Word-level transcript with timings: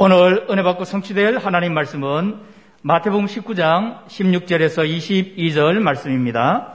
오늘 0.00 0.46
은혜 0.48 0.62
받고 0.62 0.84
성취될 0.84 1.38
하나님 1.38 1.74
말씀은 1.74 2.36
마태복음 2.82 3.26
19장 3.26 4.06
16절에서 4.06 4.88
22절 4.88 5.80
말씀입니다. 5.80 6.74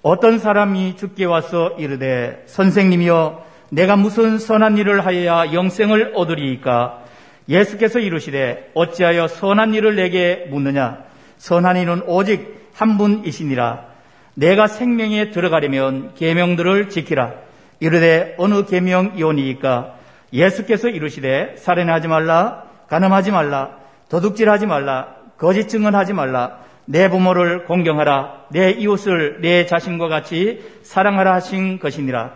어떤 0.00 0.38
사람이 0.38 0.94
죽게 0.94 1.24
와서 1.24 1.74
이르되 1.76 2.44
선생님이여 2.46 3.44
내가 3.70 3.96
무슨 3.96 4.38
선한 4.38 4.78
일을 4.78 5.04
하여야 5.04 5.52
영생을 5.52 6.12
얻으리이까? 6.14 7.02
예수께서 7.48 7.98
이르시되 7.98 8.70
어찌하여 8.74 9.26
선한 9.26 9.74
일을 9.74 9.96
내게 9.96 10.46
묻느냐? 10.50 10.98
선한 11.38 11.78
이는 11.78 12.00
오직 12.06 12.70
한 12.74 12.96
분이시니라. 12.96 13.86
내가 14.34 14.68
생명에 14.68 15.32
들어가려면 15.32 16.14
계명들을 16.14 16.90
지키라. 16.90 17.32
이르되 17.80 18.36
어느 18.38 18.64
계명이오니이까 18.66 20.03
예수께서 20.34 20.88
이르시되 20.88 21.54
살인하지 21.56 22.08
말라, 22.08 22.64
가늠하지 22.88 23.30
말라, 23.30 23.78
도둑질하지 24.10 24.66
말라, 24.66 25.14
거짓 25.38 25.68
증언하지 25.68 26.12
말라, 26.12 26.58
내 26.86 27.08
부모를 27.08 27.64
공경하라, 27.64 28.46
내 28.50 28.72
이웃을 28.72 29.38
내 29.40 29.64
자신과 29.64 30.08
같이 30.08 30.60
사랑하라 30.82 31.34
하신 31.34 31.78
것이니라. 31.78 32.32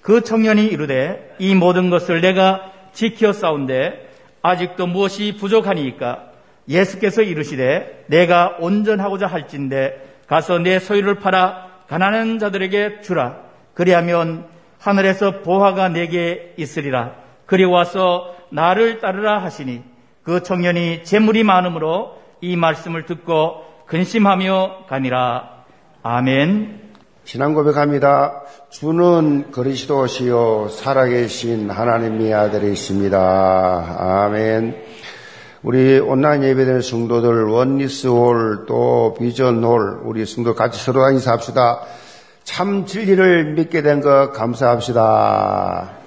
그 0.00 0.22
청년이 0.22 0.66
이르되 0.66 1.36
이 1.38 1.54
모든 1.54 1.90
것을 1.90 2.20
내가 2.20 2.70
지켜 2.92 3.32
싸운데 3.32 4.08
아직도 4.42 4.86
무엇이 4.86 5.36
부족하니까 5.38 6.30
예수께서 6.68 7.22
이르시되 7.22 8.04
내가 8.06 8.56
온전하고자 8.60 9.26
할진대 9.26 9.96
가서 10.26 10.58
내 10.58 10.78
소유를 10.78 11.16
팔아 11.16 11.66
가난한 11.88 12.38
자들에게 12.38 13.00
주라. 13.02 13.38
그리하면 13.74 14.46
하늘에서 14.78 15.42
보화가 15.42 15.88
내게 15.88 16.54
있으리라. 16.56 17.19
그리 17.50 17.64
와서 17.64 18.32
나를 18.50 19.00
따르라 19.00 19.42
하시니 19.42 19.82
그 20.22 20.44
청년이 20.44 21.02
재물이 21.02 21.42
많으므로 21.42 22.12
이 22.40 22.54
말씀을 22.54 23.06
듣고 23.06 23.64
근심하며 23.86 24.86
가니라. 24.88 25.64
아멘. 26.04 26.80
신앙 27.24 27.54
고백합니다. 27.54 28.42
주는 28.70 29.50
그리스도시요 29.50 30.68
살아계신 30.68 31.70
하나님의 31.70 32.32
아들이십니다. 32.32 33.96
아멘. 33.98 34.76
우리 35.64 35.98
온라인 35.98 36.44
예배되는 36.44 36.82
성도들 36.82 37.46
원리스홀 37.46 38.66
또 38.68 39.16
비전홀 39.18 40.02
우리 40.04 40.24
성도 40.24 40.54
같이 40.54 40.80
서로 40.80 41.10
인사합시다. 41.10 41.80
참 42.44 42.86
진리를 42.86 43.54
믿게 43.54 43.82
된 43.82 44.00
것 44.00 44.30
감사합시다. 44.32 45.99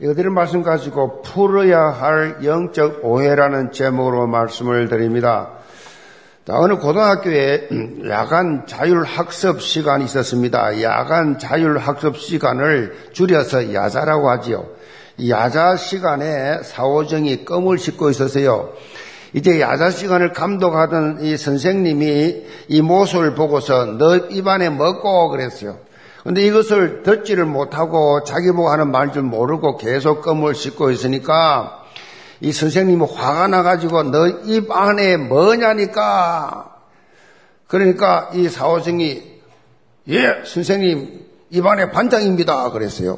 이들의 0.00 0.30
말씀 0.30 0.62
가지고 0.62 1.22
풀어야 1.22 1.80
할 1.80 2.44
영적 2.44 3.00
오해라는 3.04 3.72
제목으로 3.72 4.28
말씀을 4.28 4.88
드립니다. 4.88 5.50
어느 6.48 6.76
고등학교에 6.76 7.68
야간 8.08 8.64
자율학습 8.68 9.60
시간이 9.60 10.04
있었습니다. 10.04 10.82
야간 10.82 11.40
자율학습 11.40 12.16
시간을 12.16 12.96
줄여서 13.12 13.74
야자라고 13.74 14.30
하지요. 14.30 14.68
야자 15.28 15.74
시간에 15.74 16.62
사오정이 16.62 17.44
껌을 17.44 17.78
씻고 17.78 18.10
있었어요. 18.10 18.74
이제 19.32 19.60
야자 19.60 19.90
시간을 19.90 20.32
감독하던 20.32 21.22
이 21.22 21.36
선생님이 21.36 22.46
이 22.68 22.82
모습을 22.82 23.34
보고서 23.34 23.84
너 23.98 24.16
입안에 24.16 24.70
먹고 24.70 25.28
그랬어요. 25.30 25.87
근데 26.28 26.42
이것을 26.42 27.02
듣지를 27.04 27.46
못하고 27.46 28.22
자기 28.22 28.52
보고 28.52 28.68
하는 28.68 28.90
말 28.90 29.12
줄 29.12 29.22
모르고 29.22 29.78
계속 29.78 30.20
껌을 30.20 30.54
씹고 30.54 30.90
있으니까 30.90 31.84
이 32.42 32.52
선생님이 32.52 33.02
화가 33.02 33.48
나가지고 33.48 34.02
너 34.02 34.42
입 34.44 34.70
안에 34.70 35.16
뭐냐니까. 35.16 36.76
그러니까 37.66 38.28
이 38.34 38.46
사호생이 38.50 39.40
예, 40.10 40.42
선생님 40.44 41.24
입 41.48 41.66
안에 41.66 41.92
반장입니다. 41.92 42.72
그랬어요. 42.72 43.16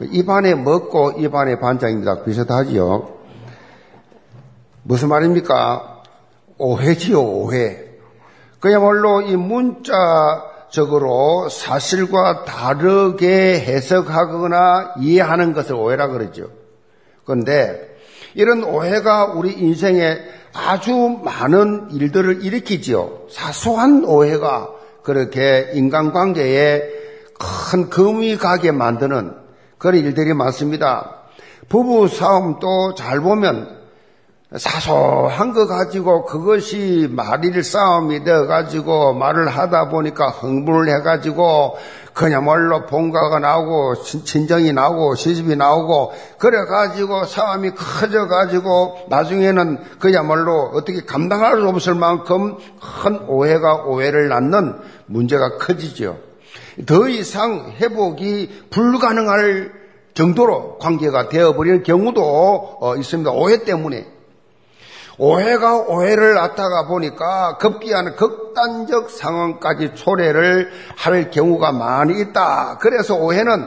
입 0.00 0.28
안에 0.28 0.54
먹고 0.54 1.12
입 1.16 1.34
안에 1.34 1.60
반장입니다. 1.60 2.24
비슷하지요. 2.24 3.10
무슨 4.82 5.08
말입니까? 5.08 6.02
오해지요, 6.58 7.22
오해. 7.22 7.84
그야말로 8.60 9.22
이 9.22 9.34
문자 9.34 9.94
적으로 10.74 11.48
사실과 11.48 12.44
다르게 12.44 13.60
해석하거나 13.60 14.94
이해하는 14.98 15.52
것을 15.52 15.76
오해라 15.76 16.08
그러죠. 16.08 16.50
그런데 17.24 17.96
이런 18.34 18.64
오해가 18.64 19.26
우리 19.26 19.52
인생에 19.52 20.18
아주 20.52 21.20
많은 21.22 21.90
일들을 21.92 22.44
일으키지요. 22.44 23.26
사소한 23.30 24.04
오해가 24.04 24.68
그렇게 25.04 25.70
인간관계에 25.74 26.82
큰 27.70 27.88
금이 27.88 28.36
가게 28.36 28.72
만드는 28.72 29.32
그런 29.78 30.00
일들이 30.00 30.34
많습니다. 30.34 31.20
부부 31.68 32.08
싸움도 32.08 32.94
잘 32.94 33.20
보면 33.20 33.83
사소한 34.56 35.52
거 35.52 35.66
가지고 35.66 36.24
그것이 36.24 37.08
말일 37.10 37.64
싸움이 37.64 38.22
되어가지고 38.22 39.14
말을 39.14 39.48
하다 39.48 39.88
보니까 39.88 40.28
흥분을 40.28 40.94
해 40.94 41.02
가지고 41.02 41.76
그냥말로 42.12 42.86
본가가 42.86 43.40
나오고 43.40 44.04
친정이 44.04 44.72
나오고 44.72 45.16
시집이 45.16 45.56
나오고 45.56 46.12
그래 46.38 46.64
가지고 46.66 47.24
싸움이 47.24 47.72
커져 47.72 48.28
가지고 48.28 48.98
나중에는 49.08 49.98
그야말로 49.98 50.70
어떻게 50.74 51.04
감당할 51.04 51.58
수 51.58 51.66
없을 51.66 51.94
만큼 51.96 52.56
큰 53.02 53.24
오해가 53.26 53.82
오해를 53.86 54.28
낳는 54.28 54.76
문제가 55.06 55.56
커지죠. 55.58 56.18
더 56.86 57.08
이상 57.08 57.74
회복이 57.80 58.66
불가능할 58.70 59.72
정도로 60.14 60.78
관계가 60.78 61.28
되어버리는 61.28 61.82
경우도 61.82 62.78
어, 62.80 62.94
있습니다. 62.96 63.32
오해 63.32 63.64
때문에. 63.64 64.13
오해가 65.18 65.76
오해를 65.78 66.34
낳다가 66.34 66.86
보니까 66.86 67.58
급기야는 67.58 68.16
극단적 68.16 69.10
상황까지 69.10 69.94
초래를 69.94 70.70
할 70.96 71.30
경우가 71.30 71.72
많이 71.72 72.20
있다. 72.20 72.78
그래서 72.80 73.14
오해는 73.14 73.66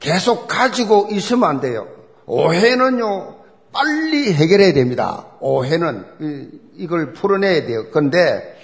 계속 0.00 0.48
가지고 0.48 1.08
있으면 1.10 1.48
안 1.48 1.60
돼요. 1.60 1.86
오해는요, 2.26 3.36
빨리 3.72 4.32
해결해야 4.32 4.72
됩니다. 4.72 5.26
오해는 5.40 6.50
이걸 6.76 7.12
풀어내야 7.12 7.66
돼요. 7.66 7.84
그런데 7.90 8.58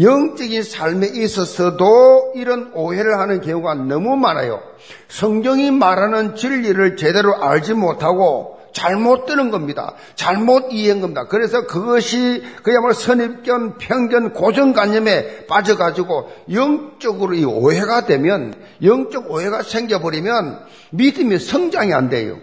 영적인 0.00 0.62
삶에 0.62 1.08
있어서도 1.08 2.32
이런 2.34 2.72
오해를 2.74 3.18
하는 3.18 3.42
경우가 3.42 3.74
너무 3.74 4.16
많아요. 4.16 4.62
성경이 5.08 5.70
말하는 5.70 6.34
진리를 6.34 6.96
제대로 6.96 7.36
알지 7.42 7.74
못하고 7.74 8.58
잘못 8.72 9.26
되는 9.26 9.50
겁니다. 9.50 9.94
잘못 10.14 10.68
이해한 10.70 11.00
겁니다. 11.00 11.26
그래서 11.28 11.66
그것이 11.66 12.42
그야말로 12.62 12.94
선입견, 12.94 13.78
편견, 13.78 14.32
고정관념에 14.32 15.46
빠져가지고 15.46 16.30
영적으로 16.52 17.34
이 17.34 17.44
오해가 17.44 18.06
되면, 18.06 18.54
영적 18.82 19.30
오해가 19.30 19.62
생겨버리면 19.62 20.60
믿음의 20.90 21.38
성장이 21.38 21.92
안 21.92 22.08
돼요. 22.08 22.38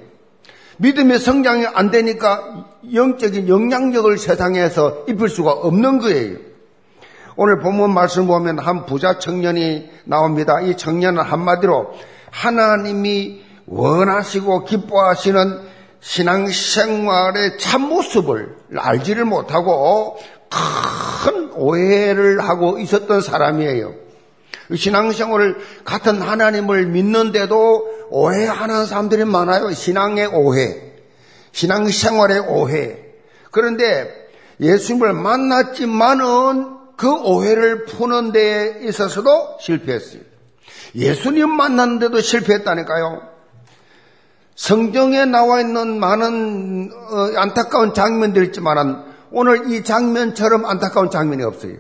믿음의 0.77 1.19
성장이 1.19 1.65
안 1.65 1.91
되니까 1.91 2.65
영적인 2.93 3.49
영향력을 3.49 4.17
세상에서 4.17 5.05
입을 5.09 5.27
수가 5.27 5.51
없는 5.51 5.99
거예요. 5.99 6.37
오늘 7.35 7.59
본문 7.59 7.93
말씀 7.93 8.27
보면 8.27 8.59
한 8.59 8.85
부자 8.85 9.19
청년이 9.19 9.89
나옵니다. 10.05 10.61
이 10.61 10.75
청년은 10.75 11.23
한마디로 11.23 11.93
하나님이 12.31 13.41
원하시고 13.65 14.65
기뻐하시는 14.65 15.59
신앙생활의 16.01 17.57
참모습을 17.57 18.55
알지를 18.77 19.25
못하고 19.25 20.17
큰 21.23 21.51
오해를 21.53 22.39
하고 22.41 22.79
있었던 22.79 23.21
사람이에요. 23.21 23.93
신앙생활을 24.75 25.57
같은 25.83 26.21
하나님을 26.21 26.85
믿는데도 26.87 28.07
오해하는 28.09 28.85
사람들이 28.85 29.25
많아요. 29.25 29.71
신앙의 29.71 30.27
오해, 30.27 30.93
신앙생활의 31.51 32.39
오해. 32.39 32.97
그런데 33.51 34.09
예수님을 34.59 35.13
만났지만은 35.13 36.77
그 36.95 37.11
오해를 37.11 37.85
푸는 37.85 38.31
데 38.31 38.79
있어서도 38.83 39.57
실패했어요. 39.61 40.21
예수님 40.95 41.49
만났는데도 41.49 42.19
실패했다니까요. 42.19 43.28
성경에 44.59 45.23
나와 45.23 45.61
있는 45.61 46.01
많은 46.01 46.91
어, 46.93 47.31
안타까운 47.37 47.93
장면들 47.93 48.43
있지만 48.47 49.05
오늘 49.31 49.71
이 49.71 49.85
장면처럼 49.85 50.65
안타까운 50.65 51.09
장면이 51.09 51.43
없어요. 51.43 51.77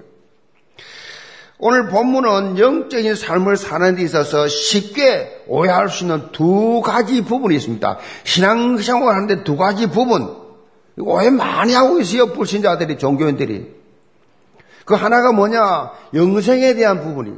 오늘 1.57 1.89
본문은 1.89 2.57
영적인 2.57 3.15
삶을 3.15 3.57
사는 3.57 3.95
데 3.95 4.01
있어서 4.03 4.47
쉽게 4.47 5.43
오해할 5.47 5.89
수 5.89 6.05
있는 6.05 6.31
두 6.31 6.79
가지 6.81 7.21
부분이 7.21 7.53
있습니다. 7.57 7.97
신앙생활 8.23 9.13
하는데 9.13 9.43
두 9.43 9.57
가지 9.57 9.87
부분. 9.87 10.37
오해 10.99 11.29
많이 11.29 11.73
하고 11.73 11.99
있어요. 11.99 12.27
불신자들이, 12.27 12.97
종교인들이. 12.97 13.75
그 14.85 14.95
하나가 14.95 15.33
뭐냐? 15.33 15.91
영생에 16.13 16.75
대한 16.75 17.01
부분이. 17.03 17.33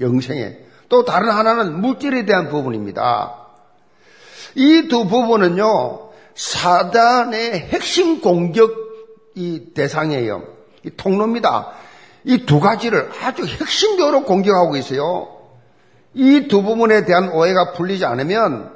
영생에. 0.00 0.58
또 0.90 1.06
다른 1.06 1.30
하나는 1.30 1.80
물질에 1.80 2.26
대한 2.26 2.50
부분입니다. 2.50 3.41
이 4.54 4.88
두 4.88 5.06
부분은요, 5.06 6.10
사단의 6.34 7.68
핵심 7.70 8.20
공격 8.20 8.72
이 9.34 9.72
대상이에요. 9.74 10.42
이 10.84 10.90
통로입니다. 10.96 11.70
이 12.24 12.44
두 12.46 12.60
가지를 12.60 13.10
아주 13.22 13.44
핵심적으로 13.44 14.24
공격하고 14.24 14.76
있어요. 14.76 15.28
이 16.14 16.48
두 16.48 16.62
부분에 16.62 17.04
대한 17.04 17.30
오해가 17.30 17.72
풀리지 17.72 18.04
않으면 18.04 18.70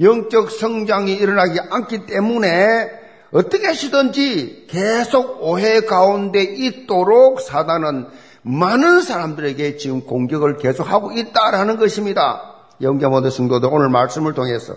영적 0.00 0.50
성장이 0.50 1.12
일어나지 1.12 1.58
않기 1.70 2.06
때문에 2.06 2.90
어떻게 3.32 3.66
하시든지 3.66 4.66
계속 4.68 5.42
오해 5.42 5.80
가운데 5.80 6.42
있도록 6.42 7.40
사단은 7.40 8.08
많은 8.42 9.00
사람들에게 9.02 9.76
지금 9.76 10.02
공격을 10.02 10.58
계속하고 10.58 11.12
있다라는 11.12 11.78
것입니다. 11.78 12.55
영계 12.80 13.06
모든 13.06 13.30
성도들 13.30 13.68
오늘 13.72 13.88
말씀을 13.88 14.34
통해서 14.34 14.74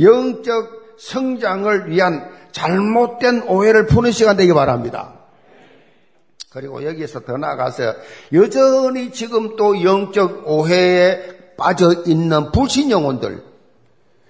영적 0.00 0.96
성장을 0.98 1.90
위한 1.90 2.30
잘못된 2.52 3.44
오해를 3.48 3.86
푸는 3.86 4.12
시간 4.12 4.36
되기 4.36 4.52
바랍니다. 4.52 5.12
그리고 6.50 6.84
여기에서 6.84 7.20
더 7.20 7.36
나아가서 7.36 7.94
여전히 8.32 9.10
지금 9.10 9.56
또 9.56 9.82
영적 9.82 10.44
오해에 10.46 11.34
빠져 11.56 12.04
있는 12.06 12.52
불신 12.52 12.90
영혼들, 12.90 13.42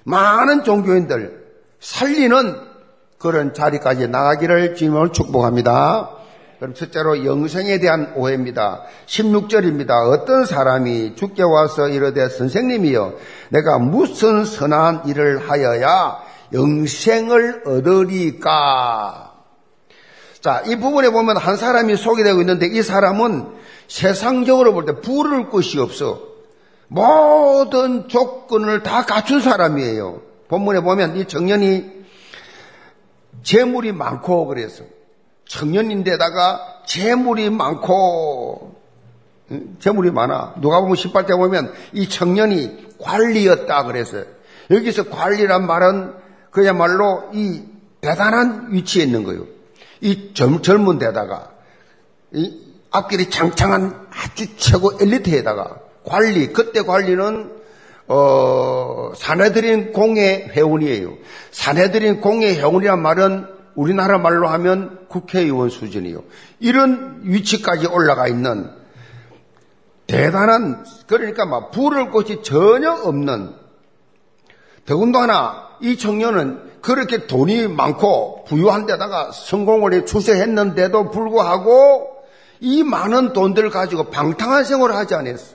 많은 0.04 0.64
종교인들 0.64 1.44
살리는 1.80 2.56
그런 3.18 3.52
자리까지 3.52 4.08
나가기를 4.08 4.74
주님을 4.74 5.12
축복합니다. 5.12 6.10
그럼 6.64 6.72
첫째로 6.72 7.26
영생에 7.26 7.78
대한 7.78 8.14
오해입니다. 8.16 8.84
16절입니다. 9.04 10.10
어떤 10.10 10.46
사람이 10.46 11.14
죽게 11.14 11.42
와서 11.42 11.90
이르되 11.90 12.26
선생님이여 12.30 13.18
내가 13.50 13.78
무슨 13.78 14.46
선한 14.46 15.02
일을 15.06 15.50
하여야 15.50 16.22
영생을 16.54 17.64
얻으리까? 17.66 19.34
자, 20.40 20.62
이 20.64 20.76
부분에 20.76 21.10
보면 21.10 21.36
한 21.36 21.58
사람이 21.58 21.98
소개되고 21.98 22.40
있는데 22.40 22.66
이 22.66 22.80
사람은 22.80 23.46
세상적으로 23.86 24.72
볼 24.72 24.86
때 24.86 25.02
부를 25.02 25.50
것이 25.50 25.78
없어. 25.78 26.22
모든 26.88 28.08
조건을 28.08 28.82
다 28.82 29.04
갖춘 29.04 29.42
사람이에요. 29.42 30.22
본문에 30.48 30.80
보면 30.80 31.18
이 31.18 31.26
청년이 31.26 31.92
재물이 33.42 33.92
많고 33.92 34.46
그래서 34.46 34.84
청년인데다가 35.46 36.82
재물이 36.86 37.50
많고 37.50 38.74
재물이 39.80 40.10
많아. 40.10 40.54
누가 40.60 40.80
보면 40.80 40.96
18대 40.96 41.36
보면 41.36 41.72
이 41.92 42.08
청년이 42.08 42.96
관리였다 42.98 43.84
그래서 43.84 44.24
여기서 44.70 45.10
관리란 45.10 45.66
말은 45.66 46.14
그야말로 46.50 47.24
이 47.32 47.62
대단한 48.00 48.68
위치에 48.70 49.04
있는 49.04 49.24
거예요. 49.24 49.46
이 50.00 50.32
젊, 50.34 50.62
젊은 50.62 50.98
데다가 50.98 51.50
이 52.32 52.60
앞길이 52.90 53.30
장창한 53.30 54.06
아주 54.10 54.56
최고 54.56 54.92
엘리트에다가 55.00 55.78
관리 56.04 56.52
그때 56.52 56.82
관리는 56.82 57.52
어, 58.06 59.12
사내들인 59.16 59.92
공예 59.92 60.50
회원이에요. 60.52 61.14
사내들인 61.50 62.20
공예 62.20 62.54
회원이란 62.54 63.00
말은 63.00 63.53
우리나라 63.74 64.18
말로 64.18 64.48
하면 64.48 65.06
국회의원 65.08 65.70
수준이요. 65.70 66.22
이런 66.60 67.20
위치까지 67.22 67.86
올라가 67.86 68.28
있는 68.28 68.70
대단한 70.06 70.84
그러니까 71.06 71.46
막 71.46 71.70
부를 71.70 72.10
곳이 72.10 72.42
전혀 72.42 72.92
없는 72.92 73.54
더군다나 74.86 75.68
이 75.80 75.96
청년은 75.96 76.74
그렇게 76.82 77.26
돈이 77.26 77.68
많고 77.68 78.44
부유한 78.44 78.84
데다가 78.84 79.32
성공을 79.32 79.94
해 79.94 80.04
추세했는데도 80.04 81.10
불구하고 81.10 82.10
이 82.60 82.82
많은 82.82 83.32
돈들 83.32 83.70
가지고 83.70 84.04
방탕한 84.04 84.64
생활을 84.64 84.94
하지 84.94 85.14
않았어. 85.14 85.54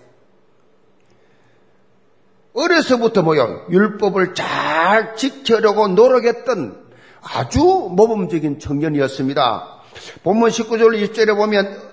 어려서부터 2.54 3.22
뭐요? 3.22 3.68
율법을 3.70 4.34
잘 4.34 5.16
지켜려고 5.16 5.88
노력했던 5.88 6.89
아주 7.22 7.90
모범적인 7.92 8.60
청년이었습니다. 8.60 9.80
본문 10.24 10.50
19절 10.50 11.12
20절에 11.12 11.36
보면 11.36 11.90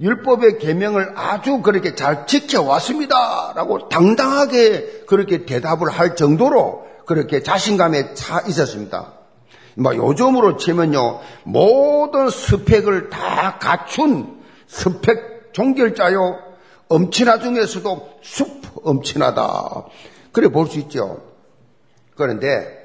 율법의 0.00 0.58
계명을 0.58 1.12
아주 1.16 1.62
그렇게 1.62 1.94
잘 1.94 2.26
지켜왔습니다. 2.26 3.52
라고 3.54 3.88
당당하게 3.88 5.04
그렇게 5.06 5.44
대답을 5.44 5.88
할 5.88 6.16
정도로 6.16 6.86
그렇게 7.06 7.42
자신감에 7.42 8.14
차 8.14 8.40
있었습니다. 8.46 9.12
뭐 9.76 9.96
요즘으로 9.96 10.56
치면요 10.56 11.20
모든 11.44 12.28
스펙을 12.28 13.10
다 13.10 13.58
갖춘 13.58 14.42
스펙 14.66 15.52
종결자요 15.52 16.38
엄친아 16.88 17.38
중에서도 17.38 18.10
숲 18.22 18.62
엄친하다 18.84 19.84
그래 20.32 20.48
볼 20.48 20.66
수 20.66 20.78
있죠. 20.80 21.22
그런데 22.16 22.81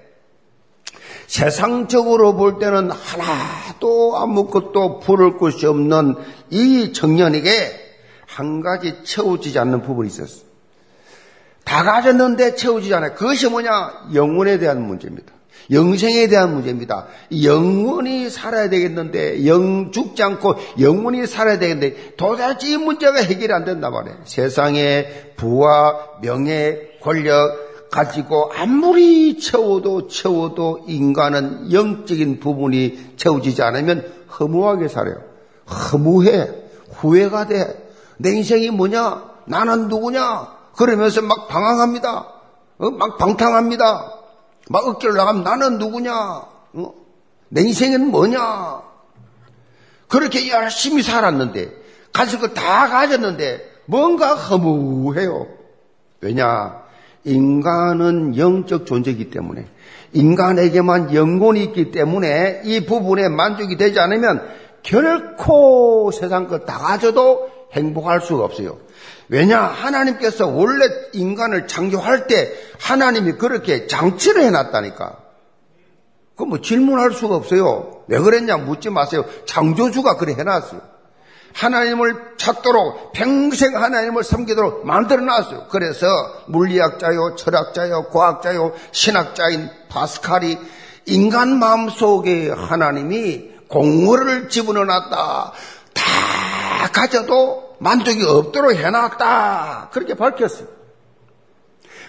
세상적으로 1.28 2.36
볼 2.36 2.58
때는 2.58 2.90
하나도 2.90 4.18
아무것도 4.18 5.00
부를 5.00 5.38
것이 5.38 5.66
없는 5.66 6.16
이 6.50 6.94
청년에게 6.94 7.52
한 8.26 8.62
가지 8.62 9.04
채워지지 9.04 9.60
않는 9.60 9.82
부분이 9.84 10.08
있었어. 10.08 10.48
다 11.64 11.84
가졌는데 11.84 12.56
채워지지 12.56 12.94
않아요. 12.96 13.14
그것이 13.14 13.50
뭐냐? 13.50 14.10
영혼에 14.14 14.58
대한 14.58 14.88
문제입니다. 14.88 15.34
영생에 15.70 16.28
대한 16.28 16.54
문제입니다. 16.54 17.08
영원히 17.44 18.30
살아야 18.30 18.70
되겠는데, 18.70 19.46
영 19.46 19.92
죽지 19.92 20.24
않고 20.24 20.56
영원히 20.80 21.28
살아야 21.28 21.60
되겠는데, 21.60 22.14
도대체 22.16 22.70
이 22.70 22.78
문제가 22.78 23.20
해결이 23.20 23.52
안 23.52 23.66
된단 23.66 23.92
말이에요. 23.92 24.18
세상의 24.24 25.34
부와 25.36 26.22
명예, 26.22 26.98
권력 27.02 27.67
가지고 27.90 28.52
아무리 28.54 29.40
채워도 29.40 30.08
채워도 30.08 30.86
인간은 30.88 31.72
영적인 31.72 32.40
부분이 32.40 33.14
채워지지 33.18 33.62
않으면 33.64 34.12
허무하게 34.40 34.88
살아요. 34.88 35.18
허무해. 35.70 36.50
후회가 36.92 37.48
돼. 37.48 37.90
내 38.18 38.32
인생이 38.32 38.72
뭐냐? 38.72 39.24
나는 39.46 39.88
누구냐? 39.88 40.56
그러면서 40.76 41.22
막 41.22 41.48
방황합니다. 41.48 42.28
어? 42.80 42.90
막 42.92 43.18
방탕합니다. 43.18 44.14
막 44.70 44.88
어깨를 44.88 45.16
나가면 45.16 45.44
나는 45.44 45.78
누구냐? 45.80 46.14
어? 46.14 46.94
내 47.50 47.62
인생은 47.62 48.12
뭐냐? 48.12 48.82
그렇게 50.08 50.50
열심히 50.50 51.02
살았는데, 51.02 51.72
거다 52.14 52.90
가졌는데, 52.90 53.72
뭔가 53.86 54.36
허무해요. 54.36 55.48
왜냐? 56.22 56.87
인간은 57.28 58.38
영적 58.38 58.86
존재이기 58.86 59.30
때문에, 59.30 59.66
인간에게만 60.14 61.14
영혼이 61.14 61.64
있기 61.66 61.92
때문에 61.92 62.62
이 62.64 62.86
부분에 62.86 63.28
만족이 63.30 63.78
되지 63.78 64.00
않으면 64.00 64.42
결코 64.82 66.12
세상 66.12 66.48
것 66.48 66.66
다 66.66 66.78
가져도 66.78 67.50
행복할 67.74 68.22
수가 68.22 68.46
없어요. 68.46 68.78
왜냐? 69.28 69.60
하나님께서 69.60 70.48
원래 70.48 70.86
인간을 71.12 71.68
창조할 71.68 72.28
때 72.28 72.54
하나님이 72.80 73.34
그렇게 73.34 73.88
장치를 73.88 74.44
해놨다니까. 74.44 75.18
그뭐 76.38 76.62
질문할 76.62 77.12
수가 77.12 77.36
없어요. 77.36 78.04
왜 78.08 78.20
그랬냐 78.20 78.58
묻지 78.58 78.90
마세요. 78.90 79.26
창조주가 79.46 80.16
그래 80.16 80.34
해놨어요. 80.38 80.82
하나님을 81.58 82.36
찾도록 82.38 83.14
평생 83.14 83.82
하나님을 83.82 84.24
섬기도록 84.24 84.86
만들어 84.86 85.22
놨어요. 85.22 85.66
그래서 85.70 86.06
물리학자요, 86.46 87.36
철학자요, 87.36 88.10
과학자요, 88.10 88.74
신학자인 88.92 89.70
파스칼이 89.90 90.58
인간 91.08 91.58
마음 91.58 91.90
속에 91.90 92.52
하나님이 92.52 93.50
공허를 93.70 94.50
집어넣어 94.50 94.86
놨다. 94.86 95.52
다 95.94 96.92
가져도 96.94 97.76
만족이 97.80 98.24
없도록 98.24 98.76
해놨다. 98.76 99.90
그렇게 99.92 100.14
밝혔어요. 100.14 100.77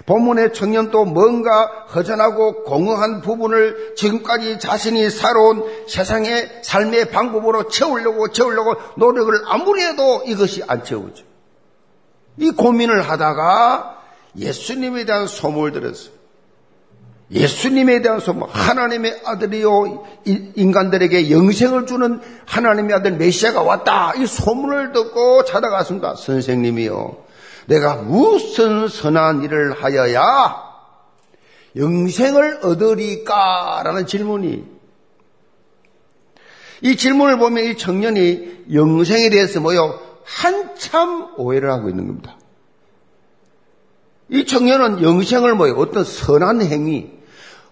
본문의 0.06 0.52
청년도 0.54 1.06
뭔가 1.06 1.66
허전하고 1.94 2.64
공허한 2.64 3.20
부분을 3.20 3.94
지금까지 3.96 4.58
자신이 4.58 5.10
살아온 5.10 5.64
세상의 5.86 6.60
삶의 6.62 7.10
방법으로 7.10 7.68
채우려고 7.68 8.28
채우려고 8.28 8.76
노력을 8.96 9.34
아무리 9.46 9.82
해도 9.82 10.22
이것이 10.26 10.62
안 10.66 10.84
채우죠. 10.84 11.24
이 12.36 12.50
고민을 12.50 13.02
하다가 13.02 13.98
예수님에 14.36 15.04
대한 15.04 15.26
소문을 15.26 15.72
들었어요. 15.72 16.18
예수님에 17.30 18.00
대한 18.00 18.20
소문, 18.20 18.48
하나님의 18.48 19.20
아들이요, 19.24 20.06
인간들에게 20.24 21.30
영생을 21.30 21.86
주는 21.86 22.20
하나님의 22.46 22.96
아들 22.96 23.12
메시아가 23.12 23.62
왔다. 23.62 24.14
이 24.16 24.26
소문을 24.26 24.92
듣고 24.92 25.44
찾아갔습니다. 25.44 26.14
선생님이요. 26.14 27.27
내가 27.68 27.96
무슨 27.96 28.88
선한 28.88 29.42
일을 29.42 29.72
하여야 29.72 30.68
영생을 31.76 32.60
얻으리까? 32.62 33.82
라는 33.84 34.06
질문이. 34.06 34.64
이 36.80 36.96
질문을 36.96 37.38
보면 37.38 37.64
이 37.64 37.76
청년이 37.76 38.64
영생에 38.72 39.28
대해서 39.28 39.60
뭐요? 39.60 40.00
한참 40.24 41.34
오해를 41.36 41.70
하고 41.70 41.90
있는 41.90 42.06
겁니다. 42.06 42.36
이 44.30 44.46
청년은 44.46 45.02
영생을 45.02 45.54
뭐요? 45.54 45.74
어떤 45.74 46.04
선한 46.04 46.62
행위, 46.62 47.10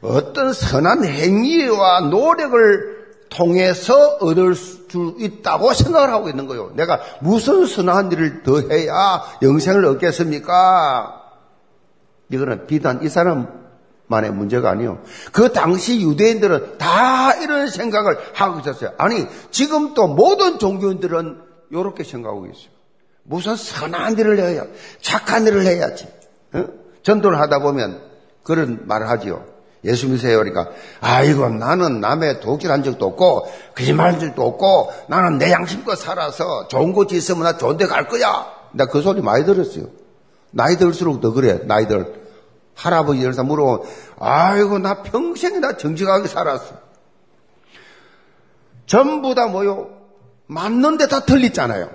어떤 0.03 0.53
선한 0.53 1.05
행위와 1.05 2.01
노력을 2.11 2.96
통해서 3.29 4.17
얻을 4.21 4.55
수 4.55 5.17
있다고 5.19 5.73
생각을 5.73 6.11
하고 6.11 6.29
있는 6.29 6.47
거예요. 6.47 6.73
내가 6.75 7.01
무슨 7.21 7.67
선한 7.67 8.13
일을 8.13 8.43
더 8.43 8.61
해야 8.61 9.23
영생을 9.43 9.85
얻겠습니까? 9.85 11.23
이거는 12.31 12.67
비단 12.67 13.03
이 13.03 13.09
사람만의 13.09 14.33
문제가 14.33 14.71
아니요. 14.71 15.03
그 15.33 15.53
당시 15.53 16.01
유대인들은 16.01 16.79
다 16.79 17.35
이런 17.35 17.69
생각을 17.69 18.19
하고 18.35 18.61
있었어요. 18.61 18.93
아니, 18.99 19.27
지금 19.51 19.95
또 19.95 20.07
모든 20.07 20.59
종교인들은 20.59 21.41
이렇게 21.71 22.05
생각하고 22.05 22.47
있어요. 22.47 22.77
무슨 23.23 23.57
선한 23.57 24.19
일을 24.19 24.39
해야, 24.39 24.65
착한 25.01 25.47
일을 25.47 25.67
해야지. 25.67 26.09
어? 26.53 26.65
전도를 27.03 27.41
하다 27.41 27.61
보면 27.61 28.01
그런 28.43 28.87
말을 28.87 29.09
하지요. 29.09 29.45
예수 29.87 30.09
믿으세요. 30.09 30.39
그러니까, 30.39 30.69
아이고, 31.01 31.49
나는 31.49 32.01
남의 32.01 32.41
독질한 32.41 32.83
적도 32.83 33.07
없고, 33.07 33.47
거짓말한 33.75 34.19
적도 34.21 34.47
없고, 34.47 34.93
나는 35.09 35.39
내 35.39 35.51
양심껏 35.53 35.97
살아서 35.99 36.69
좋은 36.69 36.93
곳이 36.93 37.17
있으면 37.17 37.45
나 37.45 37.57
좋은 37.57 37.77
데 37.77 37.87
갈 37.87 38.09
거야. 38.09 38.47
나 38.73 38.87
그 38.87 39.01
소리 39.01 39.23
많이 39.23 39.45
들었어요. 39.45 39.87
나이 40.51 40.77
들수록 40.77 41.21
더 41.21 41.33
그래, 41.33 41.61
나이들. 41.65 42.27
할아버지 42.75 43.23
사람 43.23 43.47
물어보면, 43.47 43.87
아이고, 44.19 44.79
나 44.81 45.03
평생에 45.03 45.61
나 45.61 45.77
정직하게 45.77 46.29
살았어. 46.29 46.75
전부 48.87 49.35
다 49.35 49.47
뭐요? 49.47 49.91
맞는데 50.47 51.09
다 51.09 51.21
틀리잖아요. 51.25 51.91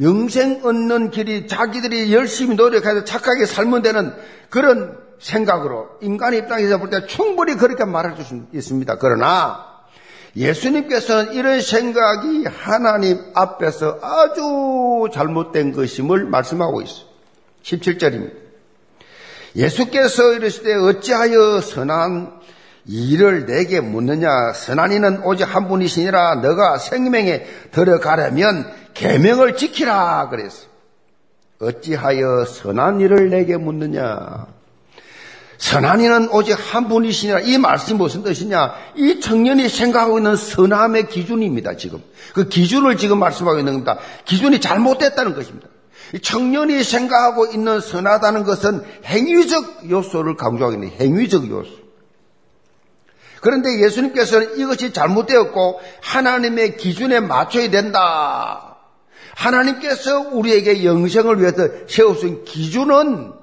영생 0.00 0.60
얻는 0.64 1.10
길이 1.10 1.48
자기들이 1.48 2.12
열심히 2.14 2.54
노력해서 2.54 3.04
착하게 3.04 3.46
살면 3.46 3.82
되는 3.82 4.14
그런 4.50 4.98
생각으로 5.20 5.88
인간의 6.00 6.40
입장에서 6.40 6.78
볼 6.78 6.90
때 6.90 7.06
충분히 7.06 7.54
그렇게 7.56 7.84
말할 7.84 8.16
수 8.22 8.42
있습니다. 8.52 8.96
그러나 8.98 9.66
예수님께서는 10.36 11.32
이런 11.32 11.60
생각이 11.60 12.44
하나님 12.46 13.18
앞에서 13.34 13.98
아주 14.02 15.08
잘못된 15.12 15.72
것임을 15.72 16.24
말씀하고 16.26 16.82
있어요. 16.82 17.06
17절입니다. 17.62 18.32
예수께서 19.56 20.34
이르시되 20.34 20.74
어찌하여 20.74 21.60
선한 21.60 22.38
일을 22.86 23.46
내게 23.46 23.80
묻느냐 23.80 24.52
선한 24.52 24.92
이는 24.92 25.22
오직 25.24 25.44
한 25.44 25.68
분이시니라 25.68 26.36
너가 26.36 26.78
생명에 26.78 27.44
들어가려면 27.72 28.70
계명을 28.94 29.56
지키라 29.56 30.28
그랬어요. 30.28 30.68
어찌하여 31.60 32.44
선한 32.44 33.00
일을 33.00 33.30
내게 33.30 33.56
묻느냐 33.56 34.46
선한 35.58 36.00
이는 36.00 36.28
오직 36.30 36.56
한 36.72 36.88
분이시니라. 36.88 37.40
이 37.40 37.58
말씀이 37.58 37.98
무슨 37.98 38.22
뜻이냐? 38.22 38.74
이 38.94 39.20
청년이 39.20 39.68
생각하고 39.68 40.18
있는 40.18 40.36
선함의 40.36 41.08
기준입니다, 41.08 41.76
지금. 41.76 42.00
그 42.32 42.48
기준을 42.48 42.96
지금 42.96 43.18
말씀하고 43.18 43.58
있는 43.58 43.72
겁니다. 43.72 43.98
기준이 44.24 44.60
잘못됐다는 44.60 45.34
것입니다. 45.34 45.68
이 46.14 46.20
청년이 46.20 46.82
생각하고 46.84 47.46
있는 47.46 47.80
선하다는 47.80 48.44
것은 48.44 48.82
행위적 49.04 49.90
요소를 49.90 50.36
강조하고 50.36 50.74
있는 50.74 50.90
행위적 50.90 51.50
요소. 51.50 51.70
그런데 53.40 53.82
예수님께서는 53.82 54.58
이것이 54.58 54.92
잘못되었고 54.92 55.80
하나님의 56.02 56.76
기준에 56.76 57.20
맞춰야 57.20 57.68
된다. 57.68 58.76
하나님께서 59.34 60.20
우리에게 60.30 60.84
영생을 60.84 61.40
위해서 61.40 61.68
세우신 61.88 62.44
기준은 62.44 63.37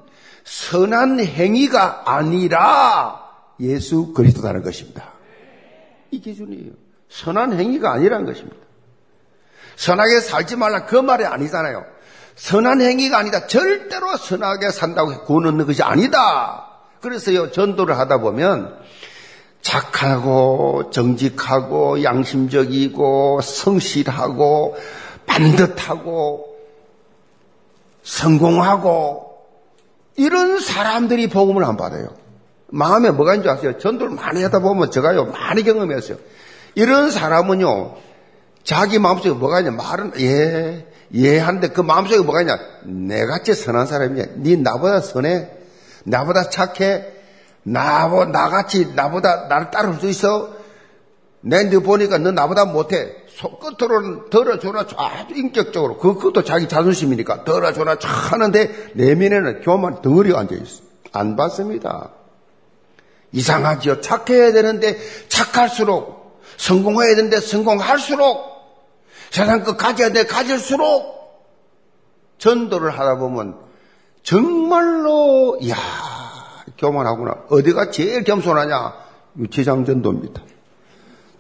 선한 0.45 1.19
행위가 1.19 2.03
아니라 2.05 3.21
예수 3.59 4.13
그리스도라는 4.13 4.63
것입니다. 4.63 5.11
이 6.11 6.21
기준이에요. 6.21 6.71
선한 7.09 7.59
행위가 7.59 7.91
아니라는 7.91 8.25
것입니다. 8.25 8.55
선하게 9.75 10.21
살지 10.21 10.55
말라 10.55 10.85
그 10.85 10.95
말이 10.95 11.25
아니잖아요. 11.25 11.83
선한 12.35 12.81
행위가 12.81 13.17
아니다. 13.17 13.47
절대로 13.47 14.15
선하게 14.15 14.69
산다고 14.69 15.23
구원 15.23 15.47
얻는 15.47 15.65
것이 15.65 15.81
아니다. 15.81 16.69
그래서요, 17.01 17.51
전도를 17.51 17.97
하다 17.97 18.19
보면 18.19 18.77
착하고 19.61 20.91
정직하고 20.91 22.03
양심적이고 22.03 23.41
성실하고 23.41 24.75
반듯하고 25.25 26.55
성공하고 28.03 29.34
이런 30.17 30.59
사람들이 30.59 31.27
복음을 31.27 31.63
안 31.63 31.77
받아요. 31.77 32.07
마음에 32.67 33.11
뭐가 33.11 33.35
있는지 33.35 33.49
아세요? 33.49 33.77
전도를 33.77 34.15
많이 34.15 34.41
하다 34.43 34.59
보면 34.59 34.91
제가요, 34.91 35.25
많이 35.25 35.63
경험했어요. 35.63 36.17
이런 36.75 37.11
사람은요, 37.11 37.95
자기 38.63 38.99
마음속에 38.99 39.31
뭐가 39.31 39.59
있냐, 39.59 39.71
말은, 39.71 40.13
예, 40.19 40.87
예, 41.13 41.39
한데 41.39 41.69
그 41.69 41.81
마음속에 41.81 42.21
뭐가 42.21 42.41
있냐, 42.41 42.57
내같이 42.83 43.53
선한 43.53 43.87
사람이냐, 43.87 44.25
네 44.37 44.55
나보다 44.55 45.01
선해? 45.01 45.49
나보다 46.03 46.49
착해? 46.49 47.13
나보, 47.63 48.25
나같이, 48.25 48.93
나보다 48.95 49.47
나를 49.47 49.71
따를 49.71 49.95
수 49.95 50.07
있어? 50.07 50.55
내너 51.41 51.79
보니까 51.79 52.17
너 52.17 52.31
나보다 52.31 52.65
못해. 52.65 53.15
속끝으로는 53.35 54.29
덜어줘라 54.29 54.85
아주 54.97 55.33
인격적으로. 55.35 55.97
그, 55.97 56.15
그것도 56.15 56.43
자기 56.43 56.67
자존심이니까 56.67 57.43
덜어줘라 57.43 57.97
하는데 58.01 58.91
내면에는 58.93 59.61
교만 59.61 60.01
덩어리 60.01 60.33
앉아있어 60.33 60.83
안 61.11 61.35
받습니다. 61.35 62.11
이상하지요. 63.31 64.01
착해야 64.01 64.53
되는데 64.53 64.97
착할수록 65.27 66.39
성공해야 66.57 67.15
되는데 67.15 67.41
성공할수록 67.41 68.55
세상 69.31 69.63
것 69.63 69.75
가져야 69.75 70.09
돼 70.09 70.25
가질수록 70.25 71.13
전도를 72.37 72.97
하다 72.97 73.17
보면 73.17 73.57
정말로 74.23 75.57
이야 75.61 75.75
교만하구나. 76.77 77.45
어디가 77.49 77.91
제일 77.91 78.23
겸손하냐? 78.23 78.93
유치장 79.37 79.83
전도입니다 79.83 80.41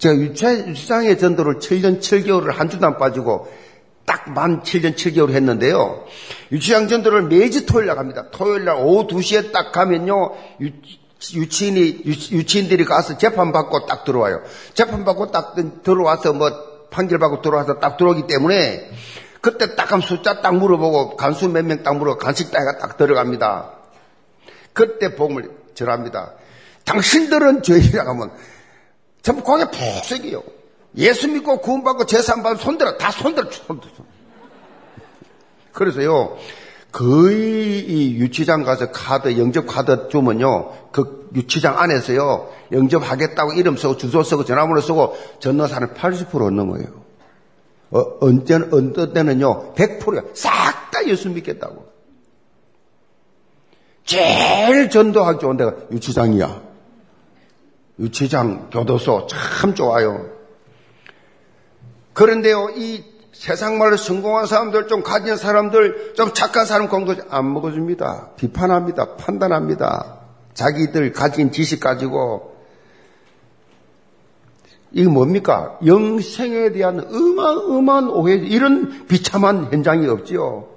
제가 0.05 0.15
유치, 0.17 0.45
유치장의 0.45 1.17
전도를 1.17 1.55
7년 1.55 1.99
7개월을 1.99 2.51
한 2.53 2.69
주도 2.69 2.85
안 2.85 2.97
빠지고 2.99 3.51
딱 4.05 4.29
만 4.29 4.61
7년 4.61 4.95
7개월 4.95 5.31
했는데요. 5.31 6.05
유치장 6.51 6.87
전도를 6.87 7.23
매주 7.23 7.65
토요일 7.65 7.87
날 7.87 7.95
갑니다. 7.95 8.25
토요일 8.31 8.65
날 8.65 8.75
오후 8.77 9.07
2시에 9.07 9.51
딱 9.51 9.71
가면요. 9.71 10.35
유, 10.61 10.69
유치인이, 11.33 12.03
유치인들이 12.05 12.85
가서 12.85 13.17
재판받고 13.17 13.87
딱 13.87 14.03
들어와요. 14.03 14.43
재판받고 14.75 15.31
딱 15.31 15.55
들어와서 15.83 16.33
뭐 16.33 16.51
판결받고 16.91 17.41
들어와서 17.41 17.79
딱 17.79 17.97
들어오기 17.97 18.27
때문에 18.27 18.91
그때 19.41 19.75
딱 19.75 19.91
한 19.91 20.01
숫자 20.01 20.41
딱 20.41 20.55
물어보고 20.55 21.15
간수 21.17 21.49
몇 21.49 21.65
명 21.65 21.81
딱 21.83 21.97
물어 21.97 22.17
간식 22.17 22.51
따위가 22.51 22.77
딱 22.77 22.97
들어갑니다. 22.97 23.71
그때 24.73 25.15
복음을 25.15 25.49
절합니다. 25.73 26.33
당신들은 26.85 27.63
죄인이라고 27.63 28.09
하면 28.11 28.31
전부 29.25 29.41
광에 29.43 29.65
푹색이요. 29.71 30.43
예수 30.97 31.27
믿고 31.27 31.57
구원받고 31.57 32.05
재산받고 32.05 32.59
손들어. 32.59 32.95
다 32.95 33.09
손들어. 33.09 33.49
손들어. 33.49 33.91
그래서요, 35.71 36.37
거의 36.91 37.79
이 37.79 38.15
유치장 38.17 38.63
가서 38.63 38.91
카드, 38.91 39.35
영접 39.39 39.65
카드 39.65 40.09
주면요, 40.09 40.91
그 40.91 41.31
유치장 41.33 41.79
안에서요, 41.79 42.51
영접하겠다고 42.71 43.53
이름 43.53 43.77
쓰고 43.77 43.97
주소 43.97 44.21
쓰고 44.21 44.45
전화번호 44.45 44.79
쓰고 44.79 45.17
전노사는 45.39 45.95
80% 45.95 46.53
넘어요. 46.53 46.83
어, 47.89 48.03
언제, 48.21 48.53
어떤 48.53 49.11
때는요, 49.11 49.73
100%야. 49.73 50.21
싹 50.35 50.91
다 50.91 51.05
예수 51.07 51.29
믿겠다고. 51.29 51.83
제일 54.05 54.87
전도하기 54.91 55.39
좋은 55.39 55.57
데가 55.57 55.73
유치장이야. 55.91 56.64
유치장, 57.99 58.69
교도소 58.71 59.27
참 59.27 59.73
좋아요. 59.75 60.29
그런데요, 62.13 62.69
이 62.75 63.03
세상 63.33 63.77
말로 63.77 63.97
성공한 63.97 64.45
사람들, 64.45 64.87
좀 64.87 65.03
가진 65.03 65.35
사람들, 65.35 66.13
좀 66.15 66.33
착한 66.33 66.65
사람 66.65 66.87
공도 66.87 67.15
안 67.29 67.53
먹어줍니다. 67.53 68.31
비판합니다. 68.37 69.15
판단합니다. 69.15 70.19
자기들 70.53 71.11
가진 71.11 71.51
지식 71.51 71.81
가지고. 71.81 72.55
이게 74.91 75.09
뭡니까? 75.09 75.77
영생에 75.85 76.71
대한 76.71 77.01
어마어마한 77.01 78.09
오해, 78.09 78.35
이런 78.35 79.05
비참한 79.07 79.69
현장이 79.71 80.07
없지요. 80.07 80.74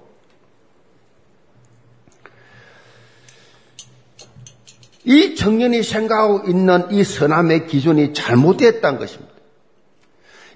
이 5.04 5.34
청년이 5.34 5.82
생각하고 5.82 6.42
있는 6.48 6.90
이 6.90 7.04
선함의 7.04 7.66
기준이 7.66 8.12
잘못됐다는 8.12 8.98
것입니다. 8.98 9.32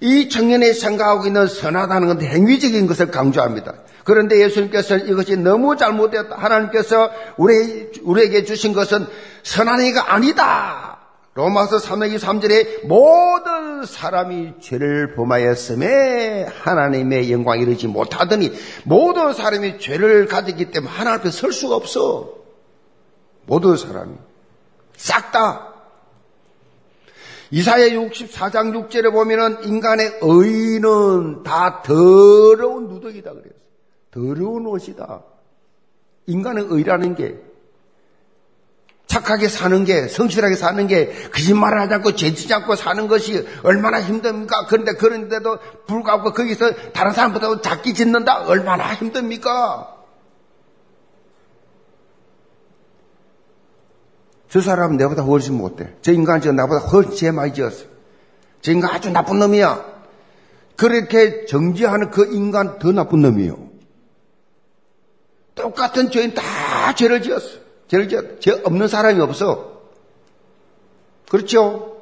이 0.00 0.28
청년이 0.28 0.74
생각하고 0.74 1.26
있는 1.26 1.46
선하다는 1.46 2.08
것은 2.08 2.22
행위적인 2.22 2.86
것을 2.86 3.10
강조합니다. 3.10 3.74
그런데 4.04 4.40
예수님께서는 4.40 5.08
이것이 5.08 5.36
너무 5.36 5.76
잘못되었다. 5.76 6.36
하나님께서 6.36 7.10
우리, 7.36 7.88
우리에게 8.02 8.44
주신 8.44 8.72
것은 8.72 9.06
선한 9.44 9.80
행위가 9.80 10.12
아니다. 10.12 10.98
로마서 11.34 11.78
3장 11.78 12.18
3절에 12.18 12.86
모든 12.86 13.86
사람이 13.86 14.54
죄를 14.60 15.14
범하였음에 15.14 16.46
하나님의 16.62 17.32
영광 17.32 17.58
이르지 17.60 17.86
못하더니 17.86 18.52
모든 18.84 19.32
사람이 19.32 19.78
죄를 19.78 20.26
가졌기 20.26 20.72
때문에 20.72 20.92
하나님 20.92 21.20
앞에 21.20 21.30
설 21.30 21.52
수가 21.52 21.76
없어. 21.76 22.34
모든 23.46 23.76
사람이. 23.76 24.12
싹 25.02 25.32
다. 25.32 25.74
이사야 27.50 27.88
64장 27.88 28.88
6절에 28.88 29.12
보면은 29.12 29.64
인간의 29.64 30.20
의는 30.22 31.42
다 31.42 31.82
더러운 31.82 32.86
누더기다 32.88 33.32
그랬어. 33.32 33.56
더러운 34.12 34.64
옷이다. 34.66 35.22
인간의 36.26 36.66
의라는 36.70 37.16
게 37.16 37.36
착하게 39.08 39.48
사는 39.48 39.84
게, 39.84 40.06
성실하게 40.06 40.54
사는 40.54 40.86
게, 40.86 41.12
거짓말을 41.32 41.80
하지 41.80 41.94
않고 41.94 42.14
죄지지 42.14 42.54
않고 42.54 42.76
사는 42.76 43.08
것이 43.08 43.46
얼마나 43.64 44.00
힘듭니까? 44.00 44.66
그런데 44.68 44.92
그런데도 44.92 45.58
불구하고 45.86 46.32
거기서 46.32 46.92
다른 46.92 47.12
사람보다 47.12 47.60
작게 47.60 47.92
짓는다? 47.92 48.44
얼마나 48.44 48.94
힘듭니까? 48.94 50.01
저 54.52 54.60
사람은 54.60 54.98
내보다 54.98 55.22
훨씬 55.22 55.56
못돼. 55.56 55.96
저 56.02 56.12
인간은 56.12 56.42
저 56.42 56.52
나보다 56.52 56.80
훨씬 56.80 57.12
죄 57.14 57.30
많이 57.30 57.54
지었어. 57.54 57.86
저 58.60 58.70
인간 58.70 58.90
아주 58.90 59.10
나쁜 59.10 59.38
놈이야. 59.38 59.82
그렇게 60.76 61.46
정지하는 61.46 62.10
그 62.10 62.34
인간 62.34 62.78
더 62.78 62.92
나쁜 62.92 63.22
놈이에요. 63.22 63.56
똑같은 65.54 66.10
죄인 66.10 66.34
다 66.34 66.94
죄를 66.94 67.22
지었어. 67.22 67.48
죄를 67.88 68.10
지었, 68.10 68.42
죄 68.42 68.50
없는 68.62 68.88
사람이 68.88 69.18
없어. 69.20 69.84
그렇죠? 71.30 71.96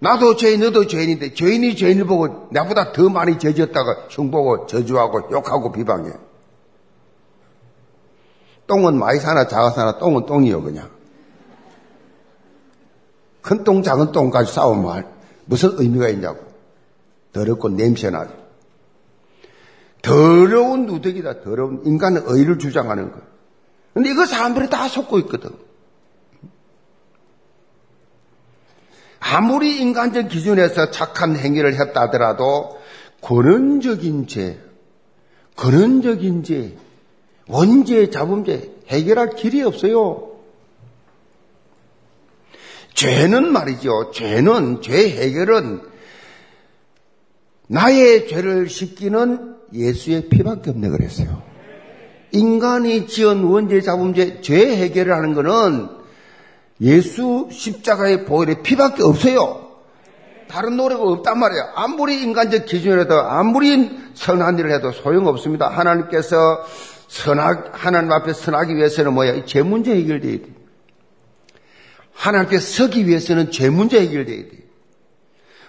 나도 0.00 0.36
죄인, 0.36 0.60
너도 0.60 0.86
죄인인데, 0.86 1.32
죄인이 1.32 1.74
죄인을 1.74 2.04
보고 2.04 2.48
나보다 2.50 2.92
더 2.92 3.08
많이 3.08 3.38
죄 3.38 3.54
지었다가 3.54 4.08
흉보고 4.10 4.66
저주하고 4.66 5.30
욕하고 5.32 5.72
비방해. 5.72 6.10
똥은 8.70 8.96
많이 8.96 9.18
사나 9.18 9.48
작아 9.48 9.70
사나 9.70 9.98
똥은 9.98 10.26
똥이요 10.26 10.62
그냥. 10.62 10.88
큰 13.42 13.64
똥 13.64 13.82
작은 13.82 14.12
똥까지 14.12 14.52
싸우면 14.52 15.08
무슨 15.46 15.70
의미가 15.76 16.08
있냐고. 16.10 16.38
더럽고 17.32 17.68
냄새나죠. 17.68 18.32
더러운 20.02 20.86
누더기다. 20.86 21.42
더러운 21.42 21.82
인간은 21.84 22.22
의를 22.26 22.58
주장하는 22.58 23.10
거. 23.10 23.18
근데 23.92 24.10
이거 24.10 24.24
사람들이 24.24 24.70
다 24.70 24.86
속고 24.86 25.18
있거든. 25.20 25.50
아무리 29.18 29.80
인간적 29.80 30.28
기준에서 30.28 30.92
착한 30.92 31.36
행위를 31.36 31.74
했다 31.78 32.02
하더라도 32.02 32.78
권원적인 33.20 34.28
죄, 34.28 34.60
근원적인 35.56 36.44
죄, 36.44 36.76
원죄, 37.50 38.10
자범죄 38.10 38.72
해결할 38.88 39.30
길이 39.30 39.62
없어요. 39.62 40.30
죄는 42.94 43.52
말이죠. 43.52 44.10
죄는 44.12 44.82
죄 44.82 45.10
해결은 45.10 45.80
나의 47.66 48.28
죄를 48.28 48.68
씻기는 48.68 49.56
예수의 49.72 50.28
피밖에 50.28 50.70
없네 50.70 50.88
그랬어요. 50.88 51.42
인간이 52.32 53.06
지은 53.06 53.44
원죄, 53.44 53.80
자범죄, 53.80 54.40
죄 54.40 54.76
해결을 54.76 55.12
하는 55.12 55.34
것은 55.34 55.88
예수 56.80 57.48
십자가의 57.50 58.24
보혈의 58.24 58.62
피밖에 58.62 59.02
없어요. 59.02 59.68
다른 60.48 60.76
노래가 60.76 61.02
없단 61.02 61.38
말이에요. 61.38 61.62
아무리 61.76 62.22
인간적 62.22 62.66
기준이라도 62.66 63.20
아무리 63.20 63.90
선한 64.14 64.58
일을 64.58 64.72
해도 64.72 64.90
소용없습니다. 64.90 65.68
하나님께서 65.68 66.64
선악, 67.10 67.72
하나님 67.72 68.12
앞에 68.12 68.32
선하기 68.32 68.76
위해서는 68.76 69.12
뭐야? 69.14 69.44
죄 69.44 69.62
문제 69.62 69.92
해결돼야 69.92 70.38
돼. 70.38 70.44
하나님 72.14 72.46
앞에 72.46 72.60
서기 72.60 73.08
위해서는 73.08 73.50
죄 73.50 73.68
문제 73.68 74.00
해결돼야 74.00 74.44
돼. 74.44 74.50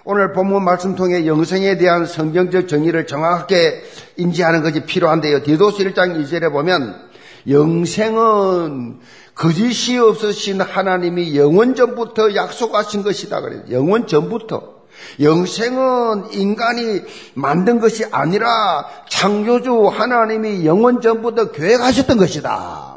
오늘 0.03 0.33
본문 0.33 0.63
말씀 0.63 0.95
통해 0.95 1.25
영생에 1.25 1.79
대한 1.79 2.05
성경적 2.05 2.67
정의를 2.67 3.07
정확하게 3.07 3.81
인지하는 4.17 4.61
것이 4.61 4.85
필요한데요. 4.85 5.41
디도스 5.41 5.83
1장 5.83 6.23
2절에 6.23 6.51
보면 6.51 7.09
영생은 7.49 8.99
거짓이 9.33 9.97
없으신 9.97 10.61
하나님이 10.61 11.35
영원 11.35 11.73
전부터 11.73 12.35
약속하신 12.35 13.01
것이다 13.01 13.41
그래요. 13.41 13.63
영원 13.71 14.05
전부터. 14.05 14.80
영생은 15.19 16.33
인간이 16.33 17.01
만든 17.33 17.79
것이 17.79 18.05
아니라 18.11 18.85
창조주 19.09 19.87
하나님이 19.87 20.65
영원 20.65 21.01
전부터 21.01 21.51
계획하셨던 21.51 22.17
것이다. 22.17 22.91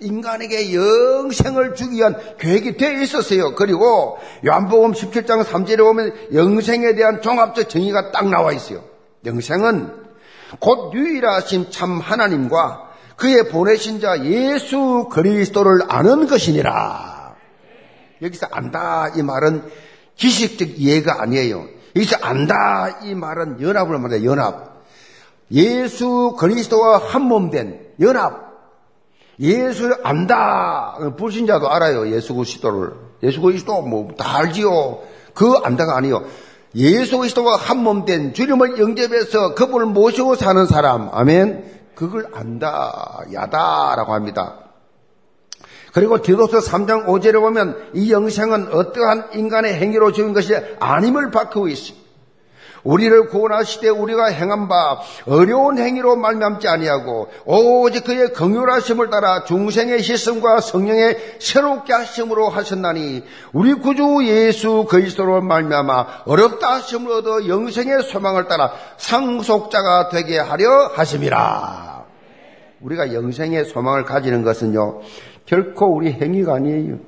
인간에게 0.00 0.74
영생을 0.74 1.74
주기 1.74 1.96
위한 1.96 2.16
계획이 2.38 2.76
되어 2.76 3.00
있었어요. 3.00 3.54
그리고 3.54 4.18
요한복음 4.46 4.92
17장 4.92 5.44
3절에 5.44 5.78
보면 5.78 6.12
영생에 6.34 6.94
대한 6.94 7.22
종합적 7.22 7.68
정의가 7.68 8.12
딱 8.12 8.28
나와 8.28 8.52
있어요. 8.52 8.84
영생은 9.24 10.04
곧 10.60 10.92
유일하신 10.94 11.70
참 11.70 11.98
하나님과 11.98 12.90
그의 13.16 13.48
보내신 13.48 14.00
자 14.00 14.24
예수 14.24 15.08
그리스도를 15.10 15.80
아는 15.88 16.26
것이니라. 16.26 17.34
여기서 18.22 18.46
안다 18.50 19.08
이 19.16 19.22
말은 19.22 19.64
기식적 20.16 20.78
이해가 20.78 21.22
아니에요. 21.22 21.66
여기서 21.96 22.16
안다 22.22 23.00
이 23.02 23.14
말은 23.14 23.60
연합을 23.60 23.98
말해요. 23.98 24.30
연합. 24.30 24.74
예수 25.52 26.34
그리스도와 26.38 26.98
한 26.98 27.22
몸 27.22 27.50
된 27.50 27.80
연합. 28.00 28.44
예수를 29.40 29.96
안다. 30.04 30.96
불신자도 31.16 31.68
알아요. 31.70 32.10
예수 32.14 32.34
그리스도를. 32.34 32.92
예수 33.22 33.40
그리스도 33.40 33.82
뭐 33.82 34.08
다 34.16 34.36
알지요. 34.38 35.00
그 35.34 35.54
안다가 35.64 35.96
아니요. 35.96 36.24
예수 36.76 37.18
그리스도와 37.18 37.56
한 37.56 37.78
몸 37.78 38.04
된 38.04 38.32
주님을 38.34 38.78
영접해서 38.78 39.54
그분을 39.54 39.86
모시고 39.86 40.34
사는 40.36 40.66
사람. 40.66 41.08
아멘. 41.12 41.72
그걸 41.94 42.26
안다. 42.32 43.20
야다라고 43.32 44.12
합니다. 44.14 44.58
그리고 45.94 46.20
디도서 46.20 46.58
3장 46.58 47.06
5절에 47.06 47.40
보면 47.40 47.90
이 47.94 48.10
영생은 48.12 48.72
어떠한 48.72 49.28
인간의 49.34 49.74
행위로 49.74 50.10
지은 50.10 50.32
것이 50.32 50.54
아님을 50.80 51.30
밝히고 51.30 51.68
있습니다. 51.68 52.04
우리를 52.82 53.28
구원하시되 53.28 53.88
우리가 53.88 54.26
행한 54.26 54.68
바 54.68 55.00
어려운 55.26 55.78
행위로 55.78 56.16
말미암지 56.16 56.68
아니하고 56.68 57.28
오직 57.46 58.04
그의 58.04 58.32
긍휼하심을 58.32 59.08
따라 59.08 59.44
중생의 59.44 60.02
시슴과 60.02 60.60
성령의 60.60 61.36
새롭게 61.38 61.92
하심으로 61.92 62.50
하셨나니 62.50 63.22
우리 63.52 63.72
구주 63.74 64.26
예수 64.26 64.86
그리스도로 64.88 65.40
말미암아 65.42 66.24
어렵다 66.26 66.74
하심을 66.74 67.10
얻어 67.12 67.48
영생의 67.48 68.02
소망을 68.02 68.48
따라 68.48 68.72
상속자가 68.98 70.10
되게 70.10 70.38
하려 70.38 70.90
하심이라. 70.94 72.04
우리가 72.80 73.14
영생의 73.14 73.64
소망을 73.64 74.04
가지는 74.04 74.42
것은요 74.42 75.00
결코 75.46 75.94
우리 75.94 76.12
행위가 76.12 76.54
아니에요. 76.54 76.98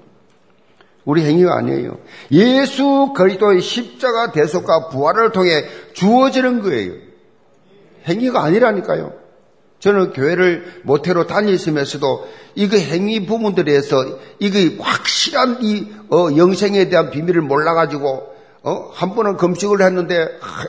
우리 1.05 1.25
행위가 1.25 1.57
아니에요. 1.57 1.99
예수 2.33 3.12
그리스도의 3.16 3.61
십자가 3.61 4.33
대속과 4.33 4.88
부활을 4.88 5.33
통해 5.33 5.64
주어지는 5.94 6.62
거예요. 6.62 6.94
행위가 8.07 8.42
아니라니까요. 8.42 9.27
저는 9.79 10.12
교회를 10.12 10.83
모태로 10.85 11.27
다니시면서도 11.27 12.29
이거 12.55 12.77
행위 12.77 13.27
부분들에서 13.27 14.18
이게 14.38 14.77
확실한 14.81 15.59
이 15.62 15.92
어, 16.11 16.29
영생에 16.37 16.88
대한 16.88 17.11
비밀을 17.11 17.42
몰라가지고 17.42 18.35
어, 18.62 18.90
한 18.92 19.14
번은 19.14 19.37
금식을 19.37 19.83
했는데 19.83 20.27
하, 20.40 20.66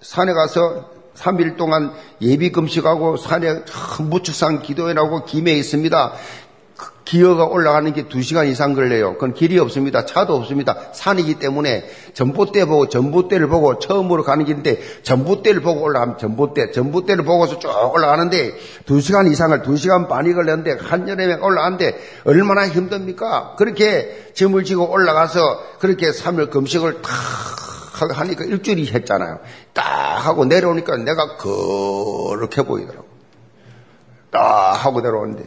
산에 0.00 0.32
가서 0.32 0.90
3일 1.14 1.56
동안 1.56 1.92
예비 2.20 2.52
금식하고 2.52 3.16
산에 3.16 3.62
무축산 4.00 4.62
기도회라고 4.62 5.24
김해 5.24 5.52
있습니다. 5.52 6.12
기어가 7.04 7.44
올라가는 7.44 7.92
게 7.92 8.04
2시간 8.04 8.48
이상 8.48 8.74
걸려요. 8.74 9.14
그건 9.14 9.34
길이 9.34 9.58
없습니다. 9.58 10.06
차도 10.06 10.34
없습니다. 10.36 10.76
산이기 10.92 11.34
때문에 11.34 11.84
전봇대 12.14 12.64
보고 12.66 12.88
전봇대를 12.88 13.48
보고 13.48 13.78
처음으로 13.78 14.22
가는 14.22 14.44
길인데 14.44 14.80
전봇대를 15.02 15.60
보고 15.60 15.82
올라가면 15.82 16.18
전봇대, 16.18 16.70
전봇대를 16.70 17.24
보고서 17.24 17.58
쭉 17.58 17.68
올라가는데 17.92 18.54
2시간 18.86 19.30
이상을 19.30 19.62
2시간 19.62 20.08
반이 20.08 20.32
걸렸는데 20.32 20.78
한여름에 20.80 21.34
올라가는데 21.40 21.98
얼마나 22.24 22.68
힘듭니까? 22.68 23.56
그렇게 23.56 24.30
짐을 24.34 24.64
지고 24.64 24.90
올라가서 24.90 25.78
그렇게 25.78 26.10
3일 26.10 26.50
금식을 26.50 27.02
탁 27.02 27.12
하니까 28.18 28.44
일주일이 28.44 28.86
했잖아요. 28.88 29.38
딱 29.72 29.84
하고 30.26 30.44
내려오니까 30.44 30.96
내가 30.96 31.36
그렇게 31.36 32.62
보이더라고. 32.62 33.06
딱 34.30 34.72
하고 34.74 35.00
내려오는데 35.00 35.44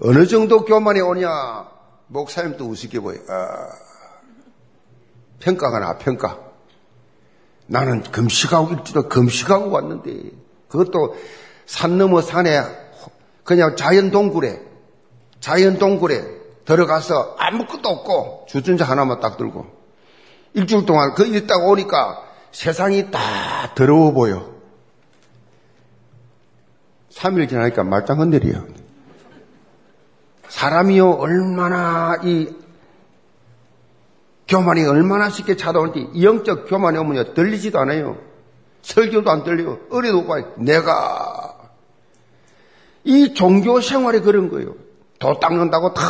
어느 0.00 0.26
정도 0.26 0.64
교만이 0.64 1.00
오냐? 1.00 1.68
목사님도 2.08 2.66
우습게 2.66 3.00
보여. 3.00 3.18
아, 3.28 3.68
평가가 5.40 5.78
나, 5.78 5.98
평가. 5.98 6.38
나는 7.66 8.02
금식하고 8.02 8.74
일주일 8.74 9.08
금식하고 9.08 9.70
왔는데, 9.70 10.30
그것도 10.68 11.16
산 11.64 11.98
넘어 11.98 12.20
산에 12.20 12.60
그냥 13.42 13.76
자연 13.76 14.10
동굴에, 14.10 14.60
자연 15.40 15.78
동굴에 15.78 16.22
들어가서 16.64 17.36
아무것도 17.38 17.88
없고 17.88 18.46
주전자 18.48 18.84
하나만 18.84 19.20
딱 19.20 19.36
들고 19.36 19.66
일주일 20.54 20.84
동안 20.84 21.14
그 21.14 21.24
있다가 21.24 21.64
오니까 21.64 22.22
세상이 22.50 23.10
다 23.10 23.74
더러워 23.74 24.12
보여. 24.12 24.54
3일 27.12 27.48
지나니까 27.48 27.84
말짱 27.84 28.20
흔들이요. 28.20 28.85
사람이요, 30.56 31.10
얼마나 31.10 32.16
이 32.24 32.48
교만이 34.48 34.86
얼마나 34.86 35.28
쉽게 35.28 35.54
찾아오는지 35.54 36.22
영적 36.22 36.66
교만이 36.66 36.96
오면요, 36.96 37.34
들리지도 37.34 37.78
않아요. 37.80 38.16
설교도 38.80 39.30
안 39.30 39.44
들려요. 39.44 39.80
어리도 39.90 40.26
봐. 40.26 40.36
내가 40.56 41.58
이 43.04 43.34
종교 43.34 43.82
생활이 43.82 44.20
그런 44.20 44.48
거예요. 44.48 44.74
도 45.18 45.38
닦는다고 45.38 45.92
탁 45.92 46.04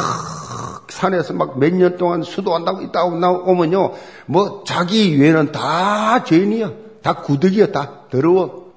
산에서 0.90 1.34
막 1.34 1.56
몇 1.58 1.74
년 1.74 1.96
동안 1.96 2.22
수도한다고 2.22 2.82
있다고 2.82 3.16
나오면요, 3.18 3.94
뭐 4.26 4.62
자기 4.64 5.20
외에는 5.20 5.50
다 5.50 6.22
죄인이야. 6.22 6.70
다 7.02 7.14
구득이야. 7.14 7.72
다 7.72 8.02
더러워. 8.10 8.72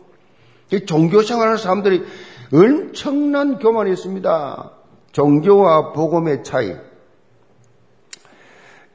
종교 0.88 1.21
생활하는 1.21 1.60
사람들이 1.60 2.05
엄청난 2.51 3.60
교만이 3.60 3.91
있습니다. 3.91 4.71
종교와 5.11 5.93
복음의 5.93 6.43
차이. 6.43 6.75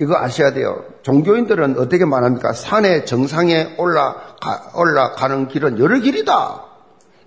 이거 0.00 0.16
아셔야 0.16 0.52
돼요. 0.52 0.84
종교인들은 1.02 1.78
어떻게 1.78 2.04
말합니까? 2.04 2.52
산의 2.52 3.06
정상에 3.06 3.74
올라가, 3.78 4.72
올라가는 4.76 5.48
길은 5.48 5.78
여러 5.78 5.98
길이다. 5.98 6.64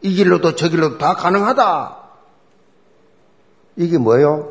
이 0.02 0.14
길로도 0.14 0.56
저 0.56 0.70
길로도 0.70 0.98
다 0.98 1.16
가능하다. 1.16 1.98
이게 3.78 3.98
뭐예요? 3.98 4.50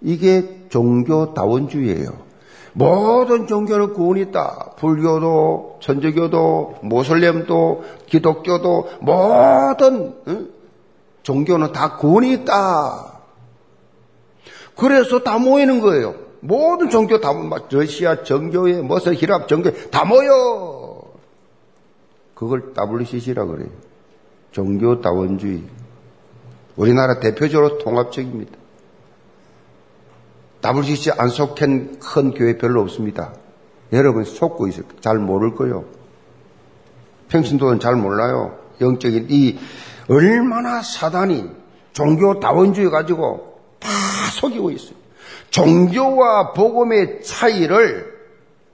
이게 0.00 0.66
종교다원주의예요. 0.68 2.26
모든 2.72 3.46
종교는 3.46 3.94
구원이 3.94 4.20
있다. 4.22 4.72
불교도, 4.76 5.78
천주교도, 5.80 6.80
모슬렘도, 6.82 7.84
기독교도, 8.06 8.90
모든 9.00 10.14
응? 10.28 10.50
종교는 11.22 11.72
다 11.72 11.96
구원이 11.96 12.32
있다. 12.32 13.15
그래서 14.76 15.22
다 15.22 15.38
모이는 15.38 15.80
거예요. 15.80 16.14
모든 16.40 16.90
종교 16.90 17.20
다, 17.20 17.32
러시아 17.70 18.22
정교회, 18.22 18.82
뭐서 18.82 19.12
히랍 19.14 19.48
정교회 19.48 19.88
다 19.90 20.04
모여. 20.04 21.02
그걸 22.34 22.74
WCC라 22.76 23.46
그래요. 23.46 23.68
종교 24.52 25.00
다원주의. 25.00 25.62
우리나라 26.76 27.20
대표적으로 27.20 27.78
통합적입니다. 27.78 28.52
WCC 30.62 31.12
안 31.16 31.28
속한 31.28 31.98
큰 31.98 32.34
교회 32.34 32.58
별로 32.58 32.82
없습니다. 32.82 33.32
여러분 33.92 34.24
속고 34.24 34.66
있을 34.68 34.84
잘 35.00 35.18
모를 35.18 35.54
거요. 35.54 35.84
평신도는 37.28 37.80
잘 37.80 37.96
몰라요. 37.96 38.58
영적인 38.80 39.28
이 39.30 39.58
얼마나 40.08 40.82
사단이 40.82 41.50
종교 41.92 42.40
다원주의 42.40 42.90
가지고 42.90 43.45
다 43.45 43.45
속이고 44.36 44.70
있어요. 44.70 44.96
종교와 45.50 46.52
복음의 46.52 47.22
차이를 47.22 48.14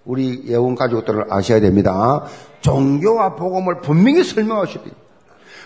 우리 0.05 0.45
예원 0.47 0.75
가족들은 0.75 1.27
아셔야 1.31 1.61
됩니다. 1.61 2.27
종교와 2.61 3.37
복음을 3.37 3.81
분명히 3.81 4.25
설명하셔야 4.25 4.85
돼요. 4.85 4.95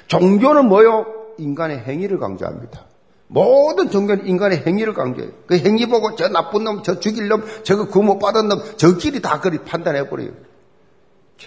종교는 0.09 0.67
뭐요? 0.67 1.07
인간의 1.39 1.81
행위를 1.81 2.19
강조합니다. 2.19 2.85
모든 3.29 3.91
종교는 3.91 4.27
인간의 4.27 4.63
행위를 4.67 4.95
강조해요. 4.95 5.33
그 5.47 5.57
행위 5.57 5.87
보고 5.87 6.15
저 6.15 6.29
나쁜 6.29 6.65
놈, 6.65 6.83
저 6.83 7.01
죽일 7.01 7.29
놈, 7.29 7.45
저거 7.65 7.89
구못 7.89 8.19
받은 8.19 8.49
놈, 8.49 8.61
저끼리 8.77 9.21
다 9.21 9.41
그리 9.41 9.59
판단해버려요. 9.59 10.31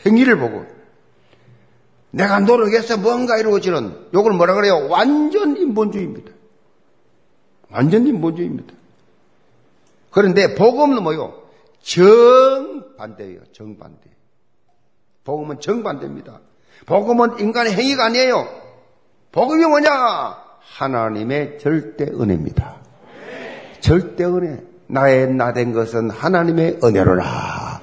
행위를 0.05 0.37
보고. 0.37 0.65
내가 2.11 2.39
노력해서 2.39 2.97
뭔가 2.97 3.37
이루어지는, 3.37 4.07
요걸 4.13 4.33
뭐라 4.33 4.55
그래요? 4.55 4.87
완전 4.89 5.55
인본주의입니다. 5.55 6.31
완전 7.71 8.07
인본주의입니다. 8.07 8.73
그런데 10.11 10.55
복음은 10.55 11.03
뭐요? 11.03 11.33
정반대예요. 11.81 13.41
정반대. 13.51 14.09
복음은 15.23 15.59
정반대입니다. 15.59 16.39
복음은 16.85 17.39
인간의 17.39 17.73
행위가 17.73 18.05
아니에요. 18.05 18.47
복음이 19.31 19.65
뭐냐? 19.65 19.89
하나님의 20.59 21.59
절대 21.59 22.05
은혜입니다. 22.05 22.77
절대 23.79 24.25
은혜. 24.25 24.63
나의 24.87 25.31
나된 25.33 25.73
것은 25.73 26.09
하나님의 26.09 26.79
은혜로라. 26.83 27.81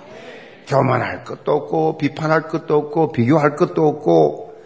교만할 0.67 1.23
것도 1.23 1.53
없고 1.53 1.99
비판할 1.99 2.49
것도 2.49 2.77
없고 2.77 3.13
비교할 3.13 3.55
것도 3.55 3.87
없고 3.87 4.61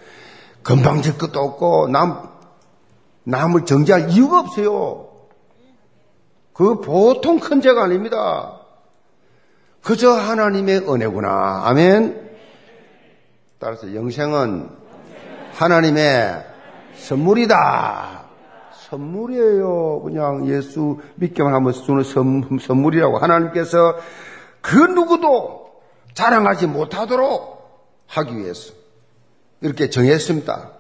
건방질 0.63 1.19
것도 1.19 1.39
없고 1.39 1.89
남 1.89 2.31
남을 3.25 3.67
정지할 3.67 4.11
이유가 4.11 4.41
없어요. 4.41 5.10
그 6.61 6.83
보통 6.83 7.41
큰 7.41 7.63
죄가 7.63 7.85
아닙니다. 7.85 8.61
그저 9.83 10.11
하나님의 10.11 10.81
은혜구나. 10.81 11.63
아멘. 11.65 12.33
따라서 13.59 13.95
영생은 13.95 14.69
하나님의 15.53 16.45
선물이다. 16.97 18.25
선물이에요. 18.75 20.03
그냥 20.03 20.49
예수 20.49 20.99
믿기만 21.15 21.55
하면 21.55 21.73
주는 21.73 22.03
선, 22.03 22.59
선물이라고 22.61 23.17
하나님께서 23.17 23.97
그 24.61 24.77
누구도 24.77 25.71
자랑하지 26.13 26.67
못하도록 26.67 28.05
하기 28.07 28.37
위해서 28.37 28.75
이렇게 29.63 29.89
정했습니다. 29.89 30.73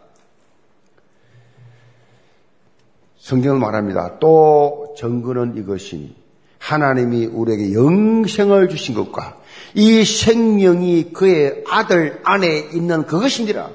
성경을 3.21 3.61
말합니다. 3.61 4.19
또 4.19 4.95
증거는 4.97 5.57
이것이니 5.57 6.17
하나님이 6.59 7.27
우리에게 7.27 7.75
영생을 7.75 8.69
주신 8.69 8.95
것과 8.95 9.37
이 9.75 10.05
생명이 10.05 11.13
그의 11.13 11.65
아들 11.69 12.21
안에 12.25 12.71
있는 12.73 13.07
그것이니라. 13.07 13.71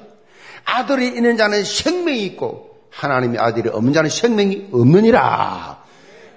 아들이 0.66 1.08
있는 1.08 1.38
자는 1.38 1.64
생명이 1.64 2.26
있고 2.26 2.72
하나님의 2.90 3.40
아들이 3.40 3.70
없는 3.70 3.94
자는 3.94 4.10
생명이 4.10 4.70
없느니라. 4.72 5.84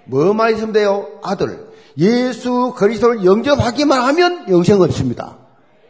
뭐만 0.05 0.55
있으면 0.55 0.73
돼요? 0.73 1.09
아들. 1.23 1.67
예수 1.97 2.75
그리스도를 2.77 3.25
영접하기만 3.25 4.01
하면 4.03 4.47
영생 4.51 4.81
없습니다. 4.81 5.38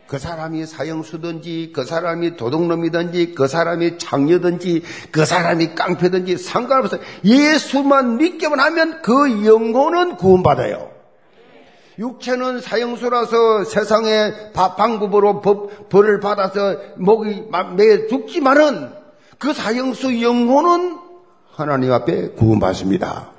그 0.08 0.18
사람이 0.18 0.64
사형수든지, 0.64 1.72
그 1.74 1.84
사람이 1.84 2.36
도둑놈이든지, 2.36 3.34
그 3.34 3.46
사람이 3.46 3.98
장녀든지, 3.98 4.82
그 5.12 5.26
사람이 5.26 5.74
깡패든지 5.74 6.38
상관없어요. 6.38 7.00
예수만 7.24 8.16
믿기만 8.16 8.58
하면 8.58 9.02
그 9.02 9.44
영혼은 9.44 10.16
구원받아요. 10.16 10.90
육체는 11.98 12.62
사형수라서 12.62 13.64
세상의 13.64 14.52
방법으로 14.54 15.42
법, 15.42 15.90
벌을 15.90 16.20
받아서 16.20 16.78
목이 16.96 17.44
매 17.76 18.06
죽지만은 18.06 18.92
그 19.38 19.52
사형수 19.52 20.22
영혼은 20.22 20.96
하나님 21.52 21.92
앞에 21.92 22.30
구원받습니다. 22.30 23.32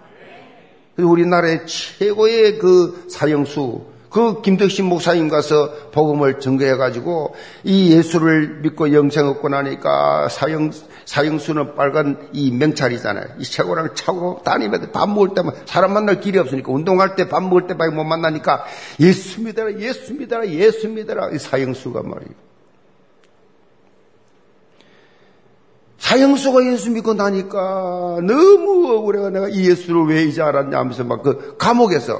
우리나라의 0.98 1.66
최고의 1.66 2.60
그 2.60 3.08
사형수, 3.10 3.86
그 4.10 4.42
김덕신 4.42 4.86
목사님 4.86 5.30
가서 5.30 5.92
복음을 5.92 6.40
증거해가지고 6.40 7.36
이 7.64 7.92
예수를 7.96 8.62
믿고 8.62 8.92
영생 8.94 9.28
얻고 9.28 9.50
나니까 9.50 10.30
사형, 10.30 10.72
사형수는 11.06 11.76
빨간 11.76 12.30
이 12.34 12.52
명찰이잖아요. 12.52 13.26
이 13.38 13.44
최고랑 13.44 13.94
차고 13.94 14.42
다니면서 14.44 14.90
밥 14.90 15.08
먹을 15.10 15.36
때만 15.36 15.54
사람 15.66 15.94
만날 15.94 16.20
길이 16.20 16.40
없으니까 16.40 16.72
운동할 16.72 17.16
때 17.16 17.30
밥 17.30 17.44
먹을 17.44 17.68
때밖에 17.68 17.94
못 17.94 18.04
만나니까 18.04 18.66
예수 19.00 19.42
믿어라, 19.42 19.74
예수 19.80 20.16
믿어라, 20.16 20.48
예수 20.48 20.88
믿어라. 20.88 21.30
이 21.30 21.38
사형수가 21.38 22.02
말이에요. 22.02 22.50
사형수가 26.00 26.66
예수 26.72 26.90
믿고 26.92 27.14
나니까 27.14 28.20
너무 28.24 28.92
억울해가 28.96 29.30
내가 29.30 29.50
이 29.50 29.70
예수를 29.70 30.08
왜 30.08 30.24
이제 30.24 30.42
알았냐 30.42 30.78
하면서 30.78 31.04
막 31.04 31.22
그 31.22 31.58
감옥에서 31.58 32.20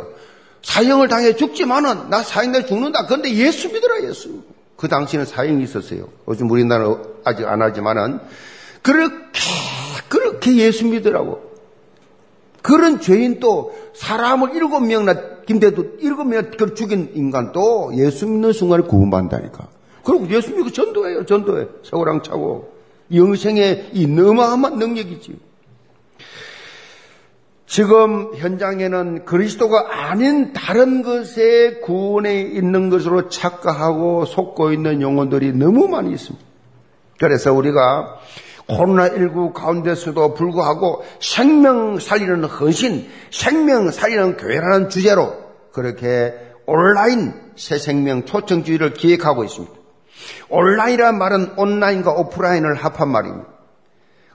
사형을 0.62 1.08
당해 1.08 1.36
죽지만은 1.36 2.10
나 2.10 2.22
사형 2.22 2.52
당해 2.52 2.66
죽는다. 2.66 3.06
그런데 3.06 3.34
예수 3.34 3.72
믿어라 3.72 4.04
예수. 4.04 4.44
그 4.76 4.88
당시에는 4.88 5.26
사형이 5.26 5.64
있었어요. 5.64 6.08
요즘 6.28 6.50
우리나라는 6.50 6.98
아직 7.24 7.48
안 7.48 7.62
하지만은 7.62 8.20
그렇게 8.82 9.40
그렇게 10.08 10.56
예수 10.58 10.86
믿으라고. 10.86 11.50
그런 12.62 13.00
죄인 13.00 13.40
또 13.40 13.74
사람을 13.94 14.56
일곱 14.56 14.82
명이나 14.82 15.40
김대도 15.46 15.98
일곱 16.00 16.26
명을 16.26 16.52
죽인 16.76 17.12
인간도 17.16 17.92
예수 17.96 18.28
믿는 18.28 18.54
순간에 18.54 18.84
구원받는다니까. 18.84 19.68
그리고 20.04 20.30
예수 20.30 20.52
믿고 20.56 20.72
전도해요. 20.72 21.26
전도해. 21.26 21.68
세월랑 21.84 22.24
차고. 22.24 22.74
영생의 23.14 23.92
이 23.94 24.06
어마어마한 24.06 24.78
능력이지요. 24.78 25.36
지금 27.70 28.32
현장에는 28.36 29.26
그리스도가 29.26 30.10
아닌 30.10 30.54
다른 30.54 31.04
것에 31.04 31.82
구원에 31.82 32.42
있는 32.42 32.90
것으로 32.90 33.30
착각하고 33.30 34.26
속고 34.26 34.74
있는 34.74 35.04
영혼들이 35.04 35.54
너무 35.54 35.88
많이 35.88 36.12
있습니다. 36.12 36.44
그래서 37.20 37.54
우리가 37.54 38.18
코로나19 38.68 39.54
가운데서도 39.54 40.34
불구하고 40.34 41.04
생명 41.22 42.00
살리는 42.00 42.44
헌신, 42.46 43.08
생명 43.30 43.92
살리는 43.92 44.38
교회라는 44.38 44.90
주제로 44.90 45.36
그렇게 45.72 46.34
온라인 46.66 47.34
새 47.56 47.78
생명 47.78 48.26
초청주의를 48.26 48.94
기획하고 48.94 49.44
있습니다. 49.44 49.76
온라인이란 50.50 51.20
말은 51.20 51.54
온라인과 51.56 52.14
오프라인을 52.14 52.74
합한 52.74 53.10
말입니다. 53.10 53.59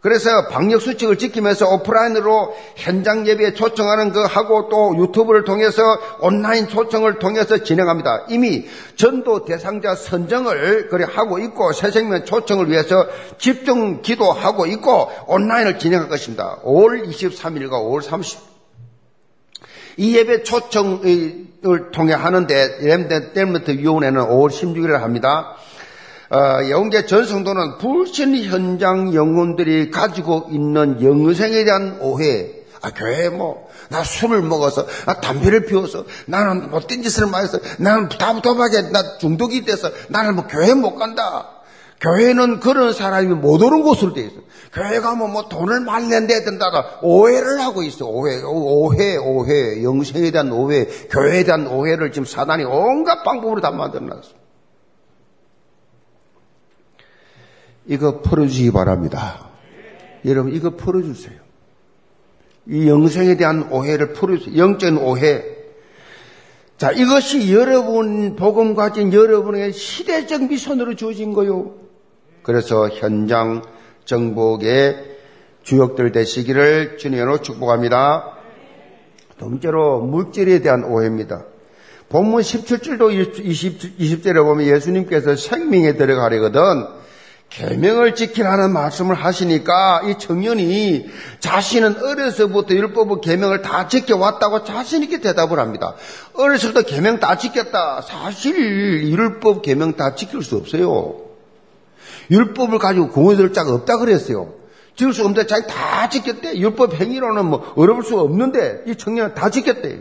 그래서 0.05 0.49
방역 0.49 0.83
수칙을 0.83 1.17
지키면서 1.17 1.67
오프라인으로 1.67 2.55
현장 2.77 3.27
예배에 3.27 3.55
초청하는 3.55 4.13
거 4.13 4.27
하고 4.27 4.69
또 4.69 4.95
유튜브를 4.99 5.45
통해서 5.45 5.81
온라인 6.21 6.69
초청을 6.69 7.19
통해서 7.19 7.65
진행합니다. 7.65 8.27
이미 8.29 8.67
전도 8.97 9.47
대상자 9.47 9.95
선정을 9.95 10.89
그래 10.89 11.07
하고 11.11 11.39
있고 11.39 11.73
새생명 11.73 12.27
초청을 12.27 12.71
위해서 12.71 13.07
집중 13.39 14.03
기도하고 14.03 14.67
있고 14.67 15.11
온라인을 15.27 15.79
진행할 15.79 16.11
것입니다. 16.11 16.59
5월 16.65 17.09
23일과 17.09 17.71
5월 17.71 18.03
30일. 18.03 18.41
이 19.97 20.17
예배 20.17 20.43
초청을 20.43 21.93
통해 21.95 22.13
하는데 22.13 22.77
렘덴 22.83 23.33
델먼트 23.33 23.71
위원회는 23.79 24.21
5월 24.21 24.51
16일에 24.51 24.99
합니다. 24.99 25.57
어, 26.35 26.69
영계 26.69 27.07
전성도는 27.07 27.79
불신 27.79 28.35
현장 28.43 29.15
영혼들이 29.15 29.93
가지고 29.93 30.49
있는 30.51 31.01
영생에 31.01 31.63
대한 31.63 31.99
오해, 32.01 32.51
아, 32.83 32.91
교회 32.91 33.29
뭐, 33.29 33.71
나 33.89 34.03
술을 34.03 34.43
먹어서, 34.43 34.85
나 35.07 35.21
담배를 35.21 35.67
피워서, 35.67 36.05
나는 36.27 36.73
못된 36.73 37.05
짓을 37.05 37.29
많이 37.29 37.45
해서, 37.45 37.61
나는 37.79 38.09
다부도박에 38.09 38.91
나 38.91 39.17
중독이 39.19 39.65
돼서, 39.65 39.93
나는 40.09 40.35
뭐 40.35 40.49
교회 40.49 40.75
못 40.75 40.97
간다. 40.97 41.51
교회는 42.01 42.59
그런 42.59 42.93
사람이 42.93 43.29
못 43.29 43.63
오는 43.63 43.83
곳으로 43.83 44.13
돼 44.13 44.23
있어. 44.23 44.35
교회 44.73 44.99
가면 44.99 45.33
뭐 45.33 45.49
돈을 45.49 45.81
많이 45.81 46.09
낸다 46.09 46.41
된다가 46.41 46.99
오해를 47.01 47.61
하고 47.61 47.85
있어. 47.85 48.07
오해, 48.07 48.43
오해, 48.43 49.17
오해. 49.17 49.85
영생에 49.85 50.33
대한 50.33 50.51
오해, 50.51 50.87
교회에 51.11 51.45
대한 51.45 51.69
오해를 51.69 52.11
지금 52.11 52.27
사단이 52.27 52.65
온갖 52.65 53.23
방법으로 53.23 53.61
다 53.61 53.71
만들어놨어. 53.71 54.44
이거 57.87 58.21
풀어주시기 58.21 58.73
바랍니다. 58.73 59.51
여러분, 60.25 60.55
이거 60.55 60.71
풀어주세요. 60.71 61.39
이 62.67 62.89
영생에 62.89 63.37
대한 63.37 63.69
오해를 63.71 64.13
풀어주세요. 64.13 64.57
영적인 64.57 64.99
오해. 64.99 65.45
자, 66.79 66.91
이것이 66.93 67.53
여러분, 67.53 68.37
복음 68.37 68.75
가진 68.75 69.13
여러분에게 69.13 69.73
시대적 69.73 70.49
미션으로 70.49 70.95
주어진 70.95 71.33
거요. 71.33 71.75
그래서 72.43 72.89
현장 72.89 73.63
정복의 74.05 75.17
주역들 75.63 76.13
되시기를 76.13 76.99
주님으로 76.99 77.43
축복합니다. 77.43 78.35
번째로 79.39 80.01
물질에 80.01 80.61
대한 80.61 80.85
오해입니다. 80.85 81.45
본문 82.09 82.43
17절도 82.43 83.13
20, 83.13 83.99
20절에 83.99 84.43
보면 84.45 84.67
예수님께서 84.67 85.37
생명에 85.37 85.95
들어가려거든 85.95 86.61
계명을 87.51 88.17
지키라는 88.17 88.73
말씀을 88.73 89.15
하시니까 89.15 90.03
이 90.07 90.19
청년이 90.19 91.07
자신은 91.39 92.03
어려서부터 92.03 92.75
율법의 92.75 93.21
계명을 93.23 93.63
다 93.63 93.87
지켜왔다고 93.87 94.65
자신 94.65 95.05
있게 95.05 95.21
대답을 95.21 95.61
합니다. 95.61 95.95
어려서부터 96.35 96.83
계명 96.83 97.21
다 97.21 97.39
지켰다. 97.39 98.03
사실 98.03 99.07
율법 99.09 99.63
계명 99.63 99.93
다 99.97 100.17
지킬 100.17 100.43
수 100.43 100.57
없어요. 100.57 101.21
율법을 102.31 102.79
가지고 102.81 103.11
공의될 103.11 103.53
자가 103.53 103.73
없다 103.73 103.99
그랬어요. 103.99 104.55
지을 104.97 105.13
수 105.13 105.23
없는데 105.23 105.47
자기 105.47 105.67
다 105.69 106.09
지켰대. 106.09 106.57
율법 106.59 106.95
행위로는 106.95 107.45
뭐 107.47 107.73
어려울 107.77 108.03
수 108.03 108.19
없는데 108.19 108.83
이 108.89 108.97
청년은 108.97 109.35
다 109.35 109.51
지켰대. 109.51 110.01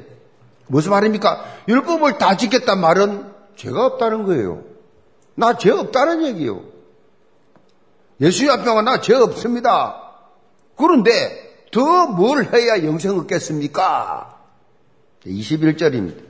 무슨 0.65 0.89
말입니까? 0.91 1.43
율법을 1.67 2.17
다 2.17 2.35
지켰단 2.35 2.79
말은 2.81 3.25
죄가 3.57 3.85
없다는 3.85 4.23
거예요. 4.23 4.63
나 5.35 5.53
죄 5.53 5.69
없다는 5.71 6.25
얘기예요. 6.25 6.72
예수 8.23 8.51
앞에 8.51 8.69
와나 8.69 8.99
죄 9.01 9.13
없습니다. 9.13 10.01
그런데 10.75 11.43
더 11.71 12.07
뭘 12.07 12.45
해야 12.53 12.83
영생 12.83 13.17
얻겠습니까? 13.19 14.37
21절입니다. 15.25 16.21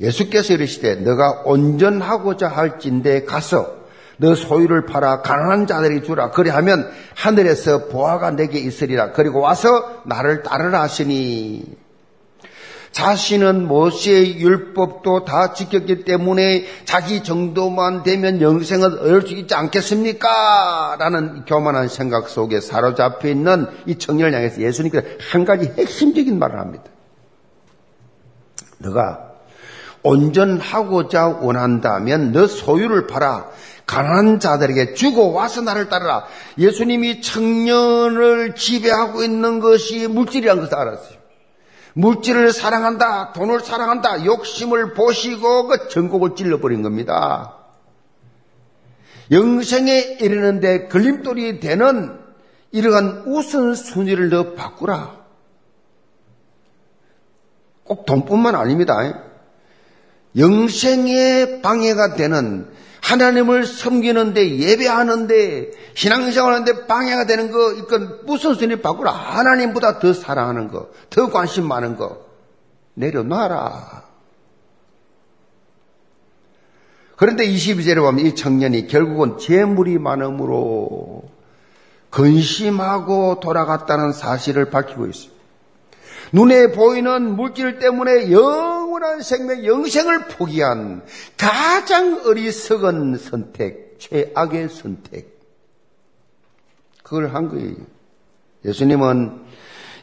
예수께서 0.00 0.54
이르시되 0.54 0.96
너가 0.96 1.42
온전하고자 1.44 2.48
할진데 2.48 3.24
가서 3.24 3.82
너 4.16 4.34
소유를 4.34 4.86
팔아 4.86 5.22
가난한 5.22 5.66
자들이 5.66 6.02
주라. 6.02 6.30
그리하면 6.30 6.90
하늘에서 7.14 7.86
보아가 7.86 8.30
내게 8.30 8.58
있으리라. 8.58 9.12
그리고 9.12 9.40
와서 9.40 10.02
나를 10.04 10.42
따르라 10.42 10.82
하시니 10.82 11.76
자신은 12.92 13.66
모세의 13.66 14.38
율법도 14.38 15.24
다 15.24 15.54
지켰기 15.54 16.04
때문에 16.04 16.66
자기 16.84 17.22
정도만 17.22 18.02
되면 18.02 18.40
영생을 18.40 19.00
얻을 19.00 19.22
수 19.22 19.34
있지 19.34 19.54
않겠습니까? 19.54 20.96
라는 20.98 21.44
교만한 21.46 21.88
생각 21.88 22.28
속에 22.28 22.60
사로잡혀 22.60 23.28
있는 23.28 23.66
이 23.86 23.96
청년을 23.96 24.34
향해서 24.34 24.60
예수님께서 24.60 25.06
한 25.32 25.44
가지 25.44 25.72
핵심적인 25.76 26.38
말을 26.38 26.58
합니다. 26.58 26.84
너가 28.78 29.32
온전하고자 30.02 31.28
원한다면 31.40 32.32
너 32.32 32.46
소유를 32.46 33.06
팔아 33.06 33.50
가난한 33.86 34.40
자들에게 34.40 34.94
주고 34.94 35.32
와서 35.32 35.60
나를 35.60 35.88
따르라. 35.88 36.24
예수님이 36.58 37.20
청년을 37.20 38.54
지배하고 38.54 39.22
있는 39.22 39.60
것이 39.60 40.08
물질이라는 40.08 40.62
것을 40.62 40.76
알았어요. 40.76 41.11
물질을 41.94 42.52
사랑한다, 42.52 43.32
돈을 43.32 43.60
사랑한다, 43.60 44.24
욕심을 44.24 44.94
보시고 44.94 45.66
그 45.66 45.88
전곡을 45.88 46.34
찔러버린 46.36 46.82
겁니다. 46.82 47.56
영생에 49.30 50.18
이르는데 50.20 50.88
걸림돌이 50.88 51.60
되는 51.60 52.18
이러한 52.70 53.24
우선순위를 53.26 54.30
더 54.30 54.54
바꾸라. 54.54 55.22
꼭 57.84 58.06
돈뿐만 58.06 58.54
아닙니다. 58.54 58.96
영생에 60.36 61.60
방해가 61.60 62.14
되는 62.14 62.71
하나님을 63.02 63.66
섬기는데 63.66 64.58
예배하는데 64.58 65.70
신앙생활하는데 65.94 66.86
방해가 66.86 67.26
되는 67.26 67.50
거 67.50 67.72
이건 67.72 68.20
무슨 68.24 68.54
순위 68.54 68.80
바꾸라 68.80 69.10
하나님보다 69.10 69.98
더 69.98 70.12
사랑하는 70.12 70.68
거, 70.68 70.88
더 71.10 71.30
관심 71.30 71.66
많은 71.66 71.96
거 71.96 72.24
내려놔라. 72.94 74.04
그런데 77.16 77.46
22절에 77.46 77.96
보면 77.96 78.24
이 78.24 78.34
청년이 78.34 78.86
결국은 78.86 79.38
재물이 79.38 79.98
많음으로 79.98 81.24
근심하고 82.10 83.40
돌아갔다는 83.40 84.12
사실을 84.12 84.70
밝히고 84.70 85.06
있습니다. 85.06 85.31
눈에 86.32 86.72
보이는 86.72 87.36
물질 87.36 87.78
때문에 87.78 88.30
영원한 88.30 89.22
생명, 89.22 89.64
영생을 89.64 90.28
포기한 90.28 91.02
가장 91.36 92.22
어리석은 92.24 93.18
선택, 93.18 93.98
최악의 93.98 94.70
선택. 94.70 95.40
그걸 97.02 97.34
한 97.34 97.48
거예요. 97.48 97.74
예수님은 98.64 99.42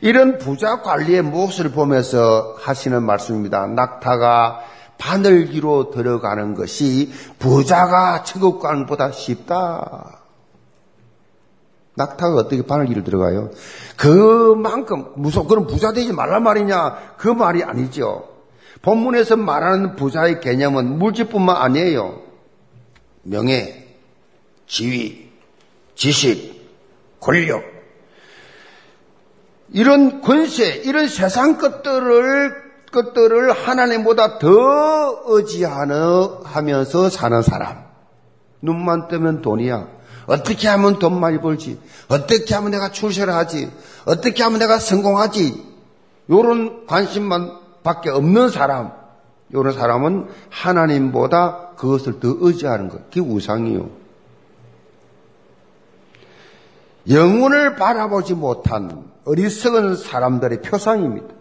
이런 0.01 0.37
부자 0.37 0.81
관리의 0.81 1.23
모습을 1.23 1.71
보면서 1.71 2.55
하시는 2.59 3.01
말씀입니다. 3.03 3.65
낙타가 3.67 4.61
바늘기로 4.99 5.91
들어가는 5.91 6.53
것이 6.53 7.11
부자가 7.39 8.23
천국 8.23 8.59
가는 8.59 8.85
보다 8.85 9.11
쉽다. 9.11 10.18
낙타가 11.99 12.35
어떻게 12.35 12.61
바늘기를 12.61 13.03
들어가요? 13.03 13.51
그만큼 13.97 15.11
무섭 15.15 15.49
그럼 15.49 15.67
부자 15.67 15.91
되지 15.91 16.13
말란 16.13 16.43
말이냐? 16.43 17.15
그 17.17 17.27
말이 17.27 17.61
아니죠. 17.63 18.29
본문에서 18.81 19.35
말하는 19.35 19.97
부자의 19.97 20.39
개념은 20.39 20.97
물질뿐만 20.97 21.57
아니에요. 21.57 22.21
명예, 23.23 23.97
지위, 24.65 25.29
지식, 25.95 26.69
권력, 27.19 27.61
이런 29.73 30.21
권세, 30.21 30.81
이런 30.85 31.09
세상 31.09 31.57
것들을 31.57 32.69
것들을 32.91 33.51
하나님보다 33.51 34.39
더 34.39 35.21
의지하는 35.25 35.97
하면서 36.43 37.09
사는 37.09 37.41
사람. 37.43 37.83
눈만 38.61 39.09
뜨면 39.09 39.41
돈이야. 39.41 39.98
어떻게 40.29 40.67
하면 40.67 40.99
돈 40.99 41.19
많이 41.19 41.39
벌지? 41.39 41.79
어떻게 42.07 42.53
하면 42.53 42.71
내가 42.71 42.91
출세를 42.91 43.33
하지? 43.33 43.71
어떻게 44.05 44.43
하면 44.43 44.59
내가 44.59 44.77
성공하지? 44.77 45.65
요런 46.29 46.85
관심만 46.85 47.51
밖에 47.83 48.09
없는 48.11 48.49
사람. 48.49 48.91
요런 49.51 49.73
사람은 49.73 50.27
하나님보다 50.49 51.71
그것을 51.75 52.19
더 52.19 52.35
의지하는 52.39 52.89
것. 52.89 53.05
그게 53.05 53.19
우상이요. 53.21 53.89
영혼을 57.09 57.75
바라보지 57.75 58.35
못한 58.35 59.05
어리석은 59.25 59.95
사람들의 59.95 60.61
표상입니다. 60.61 61.38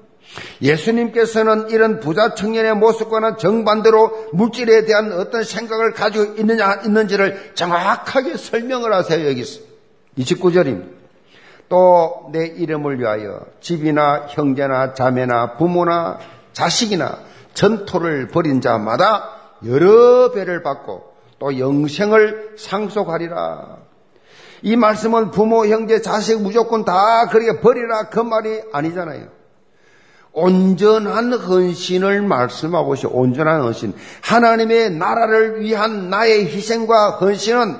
예수님께서는 0.61 1.71
이런 1.71 2.01
부자 2.01 2.35
청년의 2.35 2.77
모습과는 2.77 3.39
정반대로 3.39 4.29
물질에 4.33 4.85
대한 4.85 5.13
어떤 5.13 5.43
생각을 5.43 5.93
가지고 5.93 6.35
있느냐, 6.41 6.81
있는지를 6.85 7.53
정확하게 7.55 8.37
설명을 8.37 8.93
하세요, 8.93 9.29
여기서. 9.29 9.61
29절입니다. 10.19 10.99
또 11.69 12.31
내 12.33 12.47
이름을 12.47 12.99
위하여 12.99 13.41
집이나 13.61 14.27
형제나 14.29 14.95
자매나 14.95 15.57
부모나 15.57 16.19
자식이나 16.53 17.19
전토를 17.55 18.29
벌인 18.29 18.61
자마다 18.61 19.31
여러 19.67 20.31
배를 20.31 20.63
받고 20.63 21.15
또 21.39 21.59
영생을 21.59 22.55
상속하리라. 22.59 23.79
이 24.63 24.77
말씀은 24.77 25.31
부모, 25.31 25.67
형제, 25.67 26.01
자식 26.01 26.41
무조건 26.41 26.85
다 26.85 27.29
그렇게 27.29 27.61
버리라 27.61 28.09
그 28.09 28.21
말이 28.21 28.61
아니잖아요. 28.73 29.38
온전한 30.39 31.33
헌신을 31.33 32.23
말씀하고 32.23 32.95
있어요. 32.95 33.13
온전한 33.13 33.63
헌신. 33.63 33.95
하나님의 34.23 34.91
나라를 34.91 35.61
위한 35.61 36.11
나의 36.11 36.47
희생과 36.47 37.19
헌신은 37.19 37.77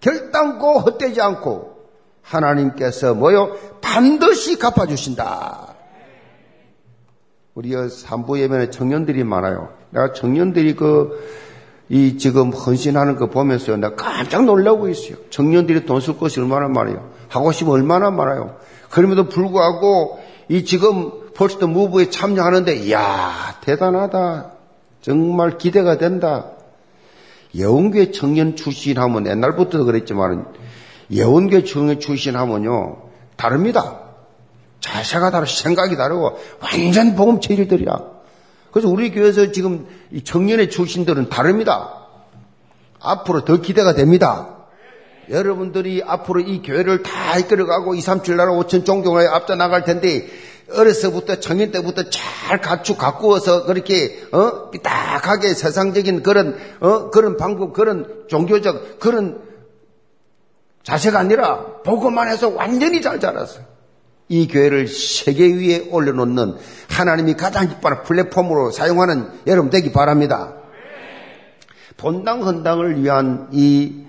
결단코 0.00 0.78
헛되지 0.78 1.20
않고 1.20 1.76
하나님께서 2.22 3.14
뭐요? 3.14 3.56
반드시 3.80 4.58
갚아주신다. 4.58 5.74
우리 7.54 7.72
산부 7.88 8.40
예배에 8.40 8.70
청년들이 8.70 9.24
많아요. 9.24 9.70
내가 9.90 10.12
청년들이 10.12 10.76
그 10.76 11.40
이 11.92 12.18
지금 12.18 12.52
헌신하는 12.52 13.16
거 13.16 13.26
보면서 13.26 13.76
내가 13.76 13.96
깜짝 13.96 14.44
놀라고 14.44 14.88
있어요. 14.88 15.16
청년들이 15.30 15.86
돈 15.86 16.00
쓸 16.00 16.16
것이 16.16 16.38
얼마나 16.38 16.68
많아요. 16.68 17.10
하고 17.28 17.50
싶으면 17.50 17.74
얼마나 17.74 18.12
많아요. 18.12 18.56
그럼에도 18.90 19.28
불구하고 19.28 20.20
이 20.48 20.64
지금 20.64 21.10
폴스트 21.40 21.64
무브에 21.64 22.10
참여하는데 22.10 22.76
이야 22.84 23.56
대단하다. 23.62 24.52
정말 25.00 25.56
기대가 25.56 25.96
된다. 25.96 26.50
예원교회 27.54 28.10
청년 28.10 28.56
출신하면 28.56 29.26
옛날부터도 29.26 29.86
그랬지만 29.86 30.44
예원교회 31.10 31.64
청년 31.64 31.98
출신하면요 31.98 32.98
다릅니다. 33.36 34.00
자세가 34.80 35.30
다르고 35.30 35.50
생각이 35.50 35.96
다르고 35.96 36.38
완전 36.60 37.16
복음 37.16 37.40
체질들이야. 37.40 37.88
그래서 38.70 38.90
우리 38.90 39.10
교회에서 39.10 39.50
지금 39.50 39.86
이 40.10 40.22
청년의 40.22 40.68
출신들은 40.68 41.30
다릅니다. 41.30 42.06
앞으로 43.00 43.46
더 43.46 43.62
기대가 43.62 43.94
됩니다. 43.94 44.58
여러분들이 45.30 46.02
앞으로 46.04 46.40
이 46.40 46.60
교회를 46.60 47.02
다 47.02 47.38
이끌어가고 47.38 47.94
2, 47.94 48.00
3, 48.02 48.22
7 48.24 48.36
나라 48.36 48.52
5천 48.52 48.84
종교에 48.84 49.26
앞서 49.26 49.54
나갈 49.54 49.84
텐데 49.84 50.28
어려서부터 50.72 51.40
청년 51.40 51.70
때부터 51.70 52.10
잘 52.10 52.60
갖추 52.60 52.96
가꾸어서 52.96 53.64
그렇게 53.64 54.20
어 54.32 54.70
삐딱하게 54.70 55.54
세상적인 55.54 56.22
그런 56.22 56.56
어 56.80 57.10
그런 57.10 57.36
방법 57.36 57.72
그런 57.72 58.24
종교적 58.28 58.98
그런 58.98 59.40
자세가 60.82 61.18
아니라 61.18 61.64
보고만 61.84 62.28
해서 62.28 62.48
완전히 62.48 63.02
잘 63.02 63.20
자랐어요. 63.20 63.64
이 64.28 64.46
교회를 64.46 64.86
세계 64.86 65.52
위에 65.52 65.88
올려놓는 65.90 66.54
하나님이 66.88 67.34
가장 67.34 67.68
기뻐하는 67.68 68.04
플랫폼으로 68.04 68.70
사용하는 68.70 69.28
여러분 69.46 69.70
되기 69.70 69.92
바랍니다. 69.92 70.54
본당 71.96 72.44
헌당을 72.44 73.02
위한 73.02 73.48
이 73.52 74.04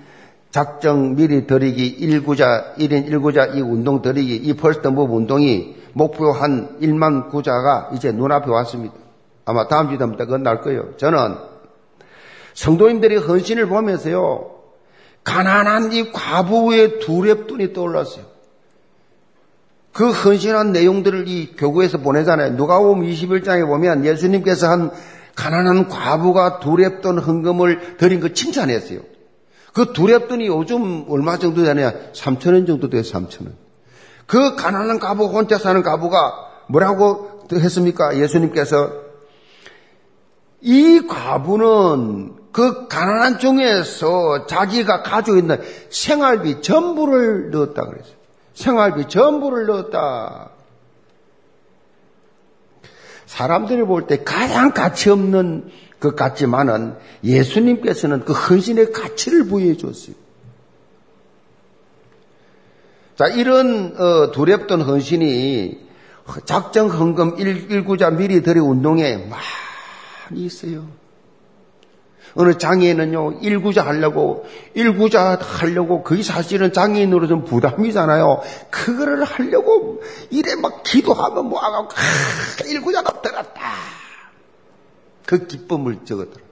작정 0.52 1.16
미리 1.16 1.48
드리기 1.48 1.98
1구자, 2.00 2.78
1인 2.78 3.10
1구자 3.10 3.56
이 3.56 3.62
운동 3.62 4.02
드리기, 4.02 4.36
이 4.36 4.54
펄스턴법 4.54 5.12
운동이 5.12 5.81
목표 5.94 6.32
한 6.32 6.80
1만 6.82 7.30
구자가 7.30 7.92
이제 7.94 8.12
눈앞에 8.12 8.50
왔습니다. 8.50 8.96
아마 9.46 9.68
다음 9.68 9.90
주 9.90 9.98
되면 9.98 10.18
끝날 10.18 10.62
거예요. 10.62 10.96
저는 10.98 11.36
성도님들의 12.54 13.18
헌신을 13.20 13.68
보면서요, 13.68 14.52
가난한 15.24 15.94
이 15.94 16.12
과부의 16.12 17.00
두렵돈이 17.00 17.74
떠올랐어요. 17.74 18.26
그 19.94 20.10
헌신한 20.10 20.72
내용들을 20.72 21.28
이 21.28 21.56
교구에서 21.58 21.98
보내잖아요. 21.98 22.54
누가복음 22.54 23.02
21장에 23.02 23.66
보면 23.68 24.06
예수님께서 24.06 24.70
한 24.70 24.92
가난한 25.36 25.90
과부가 25.90 26.60
두랩돈 26.60 27.26
헌금을 27.26 27.98
드린 27.98 28.20
거 28.20 28.30
칭찬했어요. 28.30 29.00
그 29.74 29.94
두랩돈이 29.94 30.48
요즘 30.48 31.06
얼마 31.10 31.38
정도 31.38 31.64
되냐? 31.64 31.94
3천 32.14 32.54
원 32.54 32.66
정도 32.66 32.90
돼요, 32.90 33.02
3천 33.02 33.46
원. 33.46 33.56
그 34.32 34.56
가난한 34.56 35.00
과부, 35.00 35.26
혼자 35.26 35.58
사는 35.58 35.84
과부가 35.84 36.64
뭐라고 36.68 37.48
했습니까? 37.52 38.16
예수님께서 38.16 38.90
이 40.62 41.06
과부는 41.06 42.36
그 42.54 42.88
가난한 42.88 43.40
중에서 43.40 44.46
자기가 44.46 45.04
가지고 45.04 45.36
있는 45.36 45.62
생활비 45.90 46.62
전부를 46.62 47.52
넣었다 47.52 47.82
그랬어요. 47.82 48.14
생활비 48.54 49.10
전부를 49.10 49.66
넣었다. 49.66 50.52
사람들이 53.26 53.84
볼 53.84 54.08
때 54.08 54.24
가장 54.24 54.72
가치 54.72 55.10
없는 55.10 55.70
것 56.00 56.16
같지만은 56.16 56.96
예수님께서는 57.26 58.24
그 58.24 58.32
헌신의 58.32 58.94
가치를 58.94 59.48
부여해 59.48 59.76
줬어요. 59.76 60.16
자, 63.22 63.28
이런 63.28 63.96
어, 64.00 64.32
두렵던 64.32 64.82
헌신이 64.82 65.78
작정 66.46 66.90
헌금 66.90 67.38
일구자 67.38 68.10
미리 68.10 68.42
드리 68.42 68.60
운동에 68.60 69.18
많이 69.18 70.44
있어요. 70.44 70.88
어느 72.34 72.58
장애인은요, 72.58 73.42
일구자 73.42 73.86
하려고, 73.86 74.48
일구자 74.74 75.38
하려고, 75.40 76.02
그게 76.02 76.24
사실은 76.24 76.74
장애인으로서는 76.74 77.46
부담이잖아요. 77.46 78.42
그거를 78.72 79.24
하려고, 79.24 80.02
이래 80.32 80.56
막 80.56 80.82
기도하면 80.82 81.46
뭐하고, 81.46 81.90
아, 81.90 82.68
일구자가 82.68 83.22
들었다. 83.22 83.62
그 85.28 85.46
기쁨을 85.46 86.06
적었더라. 86.06 86.51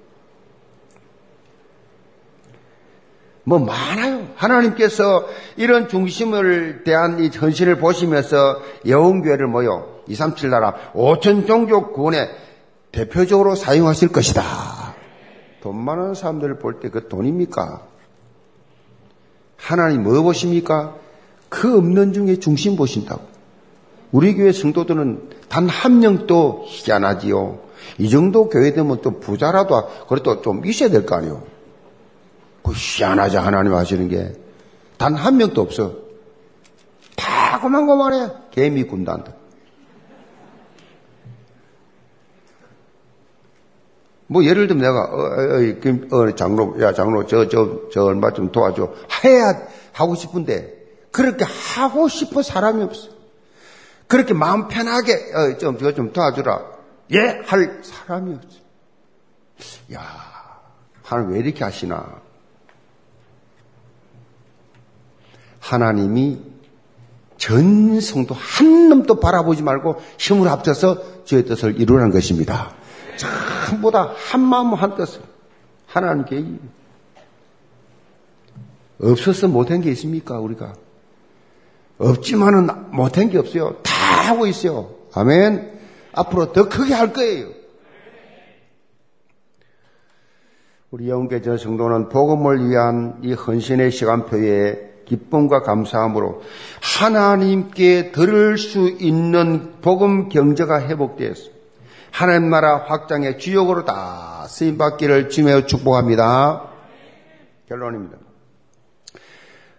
뭐 3.49 3.57
많아요. 3.59 4.27
하나님께서 4.35 5.25
이런 5.57 5.89
중심을 5.89 6.83
대한 6.83 7.19
이 7.19 7.29
헌신을 7.29 7.79
보시면서 7.79 8.61
여운교회를 8.87 9.47
모여 9.47 9.87
237 10.07 10.49
나라 10.51 10.75
5천 10.93 11.47
종족 11.47 11.93
구원에 11.93 12.29
대표적으로 12.91 13.55
사용하실 13.55 14.09
것이다. 14.09 14.43
돈 15.61 15.77
많은 15.83 16.13
사람들을 16.13 16.59
볼 16.59 16.79
때 16.79 16.89
그 16.89 17.07
돈입니까? 17.09 17.81
하나님 19.57 20.03
뭐 20.03 20.21
보십니까? 20.21 20.95
그 21.49 21.77
없는 21.77 22.13
중에 22.13 22.37
중심 22.37 22.75
보신다고. 22.75 23.21
우리 24.11 24.35
교회 24.35 24.51
성도들은 24.51 25.29
단 25.49 25.67
한 25.67 25.99
명도 25.99 26.63
희한하지요. 26.67 27.59
이 27.97 28.09
정도 28.09 28.47
교회 28.49 28.73
되면 28.73 29.01
또 29.01 29.19
부자라도 29.19 29.87
그래도 30.07 30.41
좀 30.41 30.65
있어야 30.65 30.89
될 30.89 31.05
거 31.05 31.15
아니요. 31.15 31.43
그 32.69 32.73
희한하지 32.75 33.37
하나님 33.37 33.73
하시는 33.73 34.07
게 34.09 34.33
단 34.99 35.15
한 35.15 35.37
명도 35.37 35.61
없어. 35.61 35.95
다 37.15 37.59
고만고만해. 37.61 38.33
개미 38.51 38.83
군단들. 38.83 39.33
뭐 44.27 44.43
예를 44.43 44.67
들면 44.67 44.83
내가 44.83 45.05
어, 45.05 45.17
어, 45.17 46.17
어, 46.17 46.27
어 46.27 46.35
장로 46.35 46.79
야 46.81 46.93
장로 46.93 47.25
저 47.25 47.47
저 47.47 47.89
저 47.91 48.03
얼마 48.03 48.31
좀 48.31 48.51
도와줘 48.51 48.93
해야 49.23 49.53
하고 49.93 50.13
싶은데 50.15 50.77
그렇게 51.11 51.45
하고 51.45 52.07
싶어 52.09 52.43
사람이 52.43 52.83
없어. 52.83 53.07
그렇게 54.07 54.33
마음 54.33 54.67
편하게 54.67 55.13
어, 55.33 55.57
좀 55.57 55.77
저거 55.79 55.93
좀 55.93 56.11
도와주라. 56.11 56.61
예 57.11 57.41
할 57.45 57.79
사람이 57.83 58.35
없어. 58.35 58.59
야 59.93 60.01
하나님 61.03 61.31
왜 61.31 61.39
이렇게 61.39 61.63
하시나? 61.63 62.21
하나님이 65.59 66.39
전 67.37 67.99
성도 68.01 68.35
한 68.35 68.89
놈도 68.89 69.19
바라보지 69.19 69.63
말고 69.63 70.01
힘을 70.17 70.49
합쳐서 70.51 71.23
저의 71.25 71.45
뜻을 71.45 71.79
이루라는 71.79 72.11
것입니다. 72.11 72.73
전부 73.17 73.91
다 73.91 74.13
한 74.15 74.41
마음 74.41 74.73
한 74.73 74.95
뜻을. 74.95 75.21
하나님 75.85 76.25
계획이 76.25 76.59
없어서 79.01 79.47
못한 79.47 79.81
게 79.81 79.91
있습니까 79.91 80.39
우리가? 80.39 80.73
없지만은 81.97 82.91
못한 82.91 83.29
게 83.29 83.37
없어요. 83.37 83.77
다 83.83 83.93
하고 84.29 84.45
있어요. 84.47 84.95
아멘. 85.13 85.79
앞으로 86.13 86.51
더 86.53 86.67
크게 86.69 86.93
할 86.93 87.13
거예요. 87.13 87.47
우리 90.91 91.09
영계전 91.09 91.57
성도는 91.57 92.09
복음을 92.09 92.67
위한 92.69 93.19
이 93.23 93.33
헌신의 93.33 93.91
시간표에 93.91 94.88
기쁨과 95.09 95.63
감사함으로 95.63 96.41
하나님께 96.81 98.11
들을 98.11 98.57
수 98.57 98.89
있는 98.99 99.73
복음 99.81 100.29
경제가 100.29 100.87
회복되었습니다. 100.87 101.59
하나님 102.11 102.49
나라 102.49 102.85
확장의 102.87 103.37
주역으로 103.39 103.85
다 103.85 104.45
쓰임 104.47 104.77
받기를 104.77 105.29
주며 105.29 105.65
축복합니다. 105.65 106.63
결론입니다. 107.67 108.17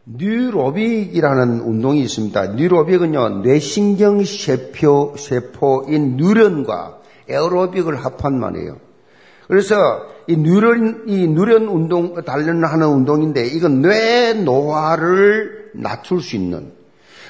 뉴로빅이라는 0.04 1.60
운동이 1.60 2.00
있습니다. 2.02 2.54
뉴로빅은요, 2.54 3.42
뇌신경 3.42 4.24
세포, 4.24 5.14
세포인 5.16 6.16
뉴런과 6.16 6.98
에어로빅을 7.28 7.96
합한 7.96 8.38
말이에요. 8.38 8.78
그래서 9.46 9.76
이 10.30 10.36
뉴런, 10.36 11.04
이 11.08 11.26
뉴런 11.26 11.66
운동, 11.66 12.14
단련하는 12.22 12.86
운동인데, 12.86 13.48
이건 13.48 13.82
뇌 13.82 14.32
노화를 14.32 15.72
낮출 15.74 16.20
수 16.22 16.36
있는, 16.36 16.72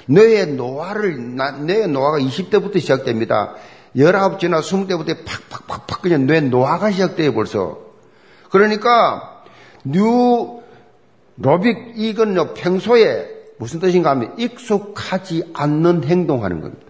뇌의 0.05 0.48
노화를, 0.48 1.34
뇌의 1.64 1.88
노화가 1.88 2.18
20대부터 2.18 2.78
시작됩니다. 2.78 3.55
19지나 3.96 4.61
20대부터 4.61 5.16
팍팍팍팍 5.24 6.03
그냥 6.03 6.26
뇌 6.26 6.40
노화가 6.42 6.90
시작돼요, 6.90 7.32
벌써. 7.32 7.78
그러니까, 8.51 9.44
neurobic, 9.83 11.95
이건요, 11.96 12.53
평소에 12.53 13.28
무슨 13.57 13.80
뜻인가 13.80 14.11
하면 14.11 14.34
익숙하지 14.36 15.53
않는 15.55 16.05
행동하는 16.05 16.61
겁니다. 16.61 16.84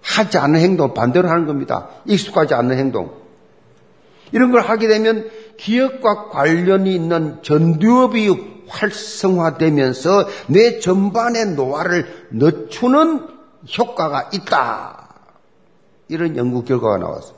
하지 0.00 0.38
않는 0.38 0.60
행동, 0.60 0.94
반대로 0.94 1.28
하는 1.28 1.46
겁니다. 1.46 1.88
익숙하지 2.06 2.54
않는 2.54 2.78
행동. 2.78 3.27
이런 4.32 4.50
걸 4.52 4.62
하게 4.62 4.88
되면 4.88 5.30
기억과 5.56 6.28
관련이 6.28 6.94
있는 6.94 7.42
전두엽이 7.42 8.58
활성화되면서 8.68 10.28
뇌 10.48 10.78
전반의 10.78 11.54
노화를 11.54 12.28
늦추는 12.30 13.26
효과가 13.78 14.30
있다. 14.32 15.08
이런 16.08 16.36
연구 16.36 16.64
결과가 16.64 16.98
나왔어요. 16.98 17.36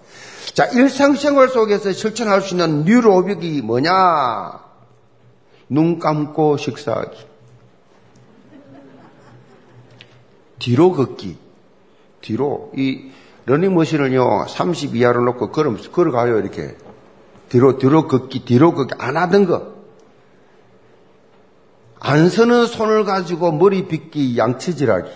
자, 0.55 0.67
일상생활 0.67 1.49
속에서 1.49 1.93
실천할 1.93 2.43
수 2.43 2.55
있는 2.55 2.85
뉴로빅이 2.85 3.63
뭐냐? 3.63 4.61
눈 5.69 5.99
감고 5.99 6.57
식사하기. 6.57 7.27
뒤로 10.59 10.93
걷기. 10.93 11.39
뒤로. 12.21 12.71
이 12.77 13.11
러닝머신을요, 13.47 14.47
30 14.49 14.97
이하로 14.97 15.25
놓고 15.25 15.51
걸음, 15.51 15.77
걸어가요, 15.93 16.39
이렇게. 16.39 16.77
뒤로, 17.49 17.79
뒤로 17.79 18.07
걷기, 18.07 18.45
뒤로 18.45 18.75
걷기. 18.75 18.95
안 18.99 19.17
하던 19.17 19.47
거. 19.47 19.81
안 21.99 22.29
서는 22.31 22.67
손을 22.67 23.05
가지고 23.05 23.53
머리 23.53 23.87
빗기, 23.89 24.39
양치질하기. 24.39 25.11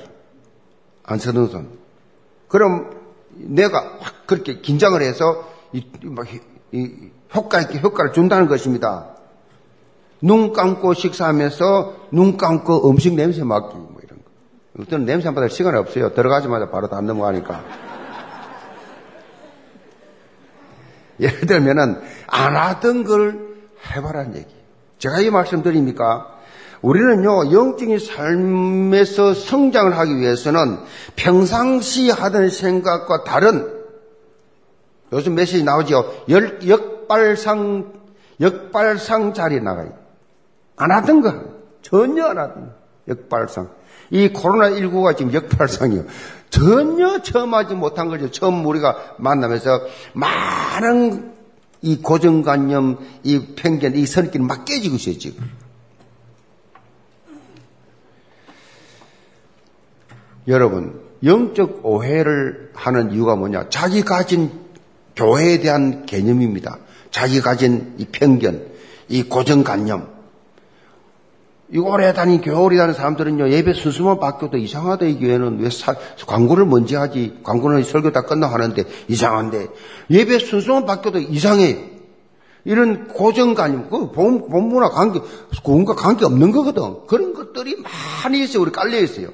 안 1.05 1.19
서는 1.19 1.49
손. 1.49 1.69
그럼 2.49 2.91
내가 3.31 3.99
확 4.01 4.27
그렇게 4.27 4.61
긴장을 4.61 5.01
해서 5.01 5.49
이, 5.73 5.87
이, 6.73 7.11
효과 7.35 7.61
있게 7.61 7.79
효과를 7.81 8.13
준다는 8.13 8.47
것입니다. 8.47 9.09
눈 10.21 10.53
감고 10.53 10.95
식사하면서 10.95 12.09
눈 12.13 12.37
감고 12.37 12.89
음식 12.89 13.15
냄새 13.15 13.45
맡기 13.45 13.77
뭐 13.77 13.97
이런 14.03 14.19
거. 14.19 14.83
어떤 14.83 15.05
냄새 15.05 15.31
맡을 15.31 15.51
시간이 15.51 15.77
없어요. 15.77 16.15
들어가자마자 16.15 16.71
바로 16.71 16.89
다 16.89 17.01
넘어가니까. 17.01 17.94
예를 21.21 21.41
들면은 21.47 22.01
안 22.27 22.57
하던 22.57 23.05
걸 23.05 23.55
해봐라는 23.91 24.37
얘기. 24.37 24.55
제가 24.99 25.21
이 25.21 25.31
말씀 25.31 25.63
드립니까? 25.63 26.31
우리는요, 26.83 27.53
영적인 27.53 27.99
삶에서 27.99 29.33
성장을 29.33 29.97
하기 29.97 30.19
위해서는 30.19 30.79
평상시 31.17 32.11
하던 32.11 32.51
생각과 32.51 33.25
다른, 33.25 33.73
요즘 35.13 35.35
메시지 35.35 35.65
나오죠. 35.65 36.25
역, 36.29 36.69
역발상, 36.69 37.93
역발상 38.41 39.33
자리에 39.33 39.61
나가요. 39.61 39.93
안 40.77 40.91
하던 40.91 41.23
거. 41.23 41.35
전혀 41.83 42.25
안 42.27 42.39
하던 42.39 42.67
거. 42.67 42.73
역발상. 43.09 43.71
이 44.15 44.29
코로나19가 44.29 45.17
지금 45.17 45.33
역발상이에요. 45.35 46.05
전혀 46.49 47.21
처음 47.23 47.53
하지 47.53 47.75
못한 47.75 48.09
거죠. 48.09 48.31
처음 48.31 48.65
우리가 48.65 49.17
만나면서 49.19 49.81
많은 50.13 51.33
이 51.83 52.01
고정관념, 52.01 52.99
이 53.25 53.55
편견, 53.57 53.97
이 53.97 54.07
선입견이 54.07 54.47
막 54.47 54.65
깨지고 54.65 54.95
있어요, 54.95 55.19
지금. 55.19 55.51
여러분, 60.47 61.01
영적 61.25 61.85
오해를 61.85 62.71
하는 62.73 63.13
이유가 63.13 63.35
뭐냐? 63.35 63.69
자기 63.69 64.03
가진 64.03 64.53
교회에 65.17 65.59
대한 65.59 66.07
개념입니다. 66.07 66.79
자기 67.11 67.41
가진 67.41 67.95
이 67.99 68.05
편견, 68.05 68.65
이 69.09 69.25
고정관념. 69.25 70.14
이 71.73 71.79
오래 71.79 72.13
다닌 72.13 72.41
교회 72.41 72.55
오래 72.55 72.77
다닌 72.77 72.95
사람들은요, 72.95 73.49
예배 73.49 73.73
순수만 73.73 74.21
바뀌어도 74.21 74.59
이상하다, 74.59 75.07
이 75.07 75.19
교회는. 75.19 75.61
왜 75.61 75.71
사, 75.71 75.95
광고를 76.27 76.67
먼저 76.67 77.01
하지? 77.01 77.39
광고는 77.43 77.83
설교 77.83 78.13
다 78.13 78.23
끝나고 78.23 78.53
하는데 78.53 78.85
이상한데. 79.09 79.69
예배 80.11 80.39
순수만 80.41 80.85
바뀌어도 80.87 81.19
이상해. 81.19 81.91
이런 82.65 83.09
고정관념, 83.09 83.91
그 83.91 84.11
본, 84.11 84.49
본문화 84.49 84.91
관계, 84.91 85.21
그과 85.65 85.95
관계 85.95 86.25
없는 86.25 86.53
거거든. 86.53 87.07
그런 87.07 87.35
것들이 87.35 87.77
많이 88.23 88.43
있어요. 88.43 88.63
우리 88.63 88.71
깔려 88.71 88.99
있어요. 89.01 89.29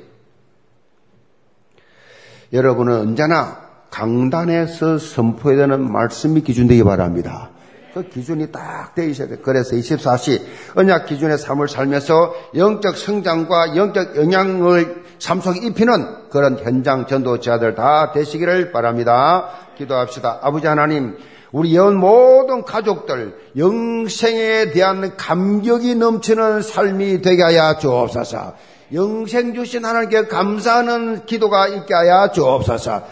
여러분은 2.53 3.01
언제나 3.01 3.71
강단에서 3.91 4.99
선포해야 4.99 5.59
되는 5.59 5.91
말씀이 5.93 6.41
기준되기 6.43 6.83
바랍니다. 6.83 7.50
그 7.93 8.09
기준이 8.09 8.51
딱 8.53 8.95
되어 8.95 9.07
있어야 9.07 9.29
돼. 9.29 9.37
그래서 9.43 9.75
24시 9.75 10.41
언약 10.75 11.07
기준의 11.07 11.39
삶을 11.39 11.69
살면서 11.69 12.35
영적 12.55 12.97
성장과 12.97 13.77
영적 13.77 14.17
영향을 14.17 15.05
삶 15.19 15.41
속에 15.41 15.61
입히는 15.67 16.31
그런 16.31 16.59
현장 16.59 17.07
전도자들 17.07 17.75
다 17.75 18.13
되시기를 18.13 18.73
바랍니다. 18.73 19.49
기도합시다. 19.77 20.39
아버지 20.43 20.67
하나님, 20.67 21.17
우리 21.53 21.75
연 21.75 21.97
모든 21.97 22.65
가족들 22.65 23.35
영생에 23.57 24.71
대한 24.71 25.17
감격이 25.17 25.97
넘치는 25.97 26.63
삶이 26.63 27.23
되게 27.23 27.43
하여 27.43 27.77
주옵소서. 27.79 28.55
영생 28.93 29.55
주신 29.55 29.85
하나님께 29.85 30.27
감사하는 30.27 31.27
기도가 31.27 31.69
있게 31.69 31.95
하여 31.95 32.31
주옵소서. 32.33 33.03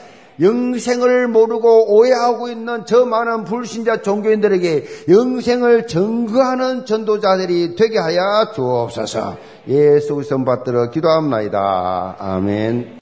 영생을 0.40 1.28
모르고 1.28 1.94
오해하고 1.96 2.48
있는 2.48 2.84
저 2.86 3.04
많은 3.04 3.44
불신자 3.44 4.02
종교인들에게 4.02 4.84
영생을 5.08 5.86
증거하는 5.86 6.86
전도자들이 6.86 7.74
되게 7.76 7.98
하여 7.98 8.52
주옵소서. 8.54 9.36
예수 9.68 10.22
선 10.22 10.44
받들어 10.44 10.90
기도합니다. 10.90 12.16
아멘. 12.18 12.96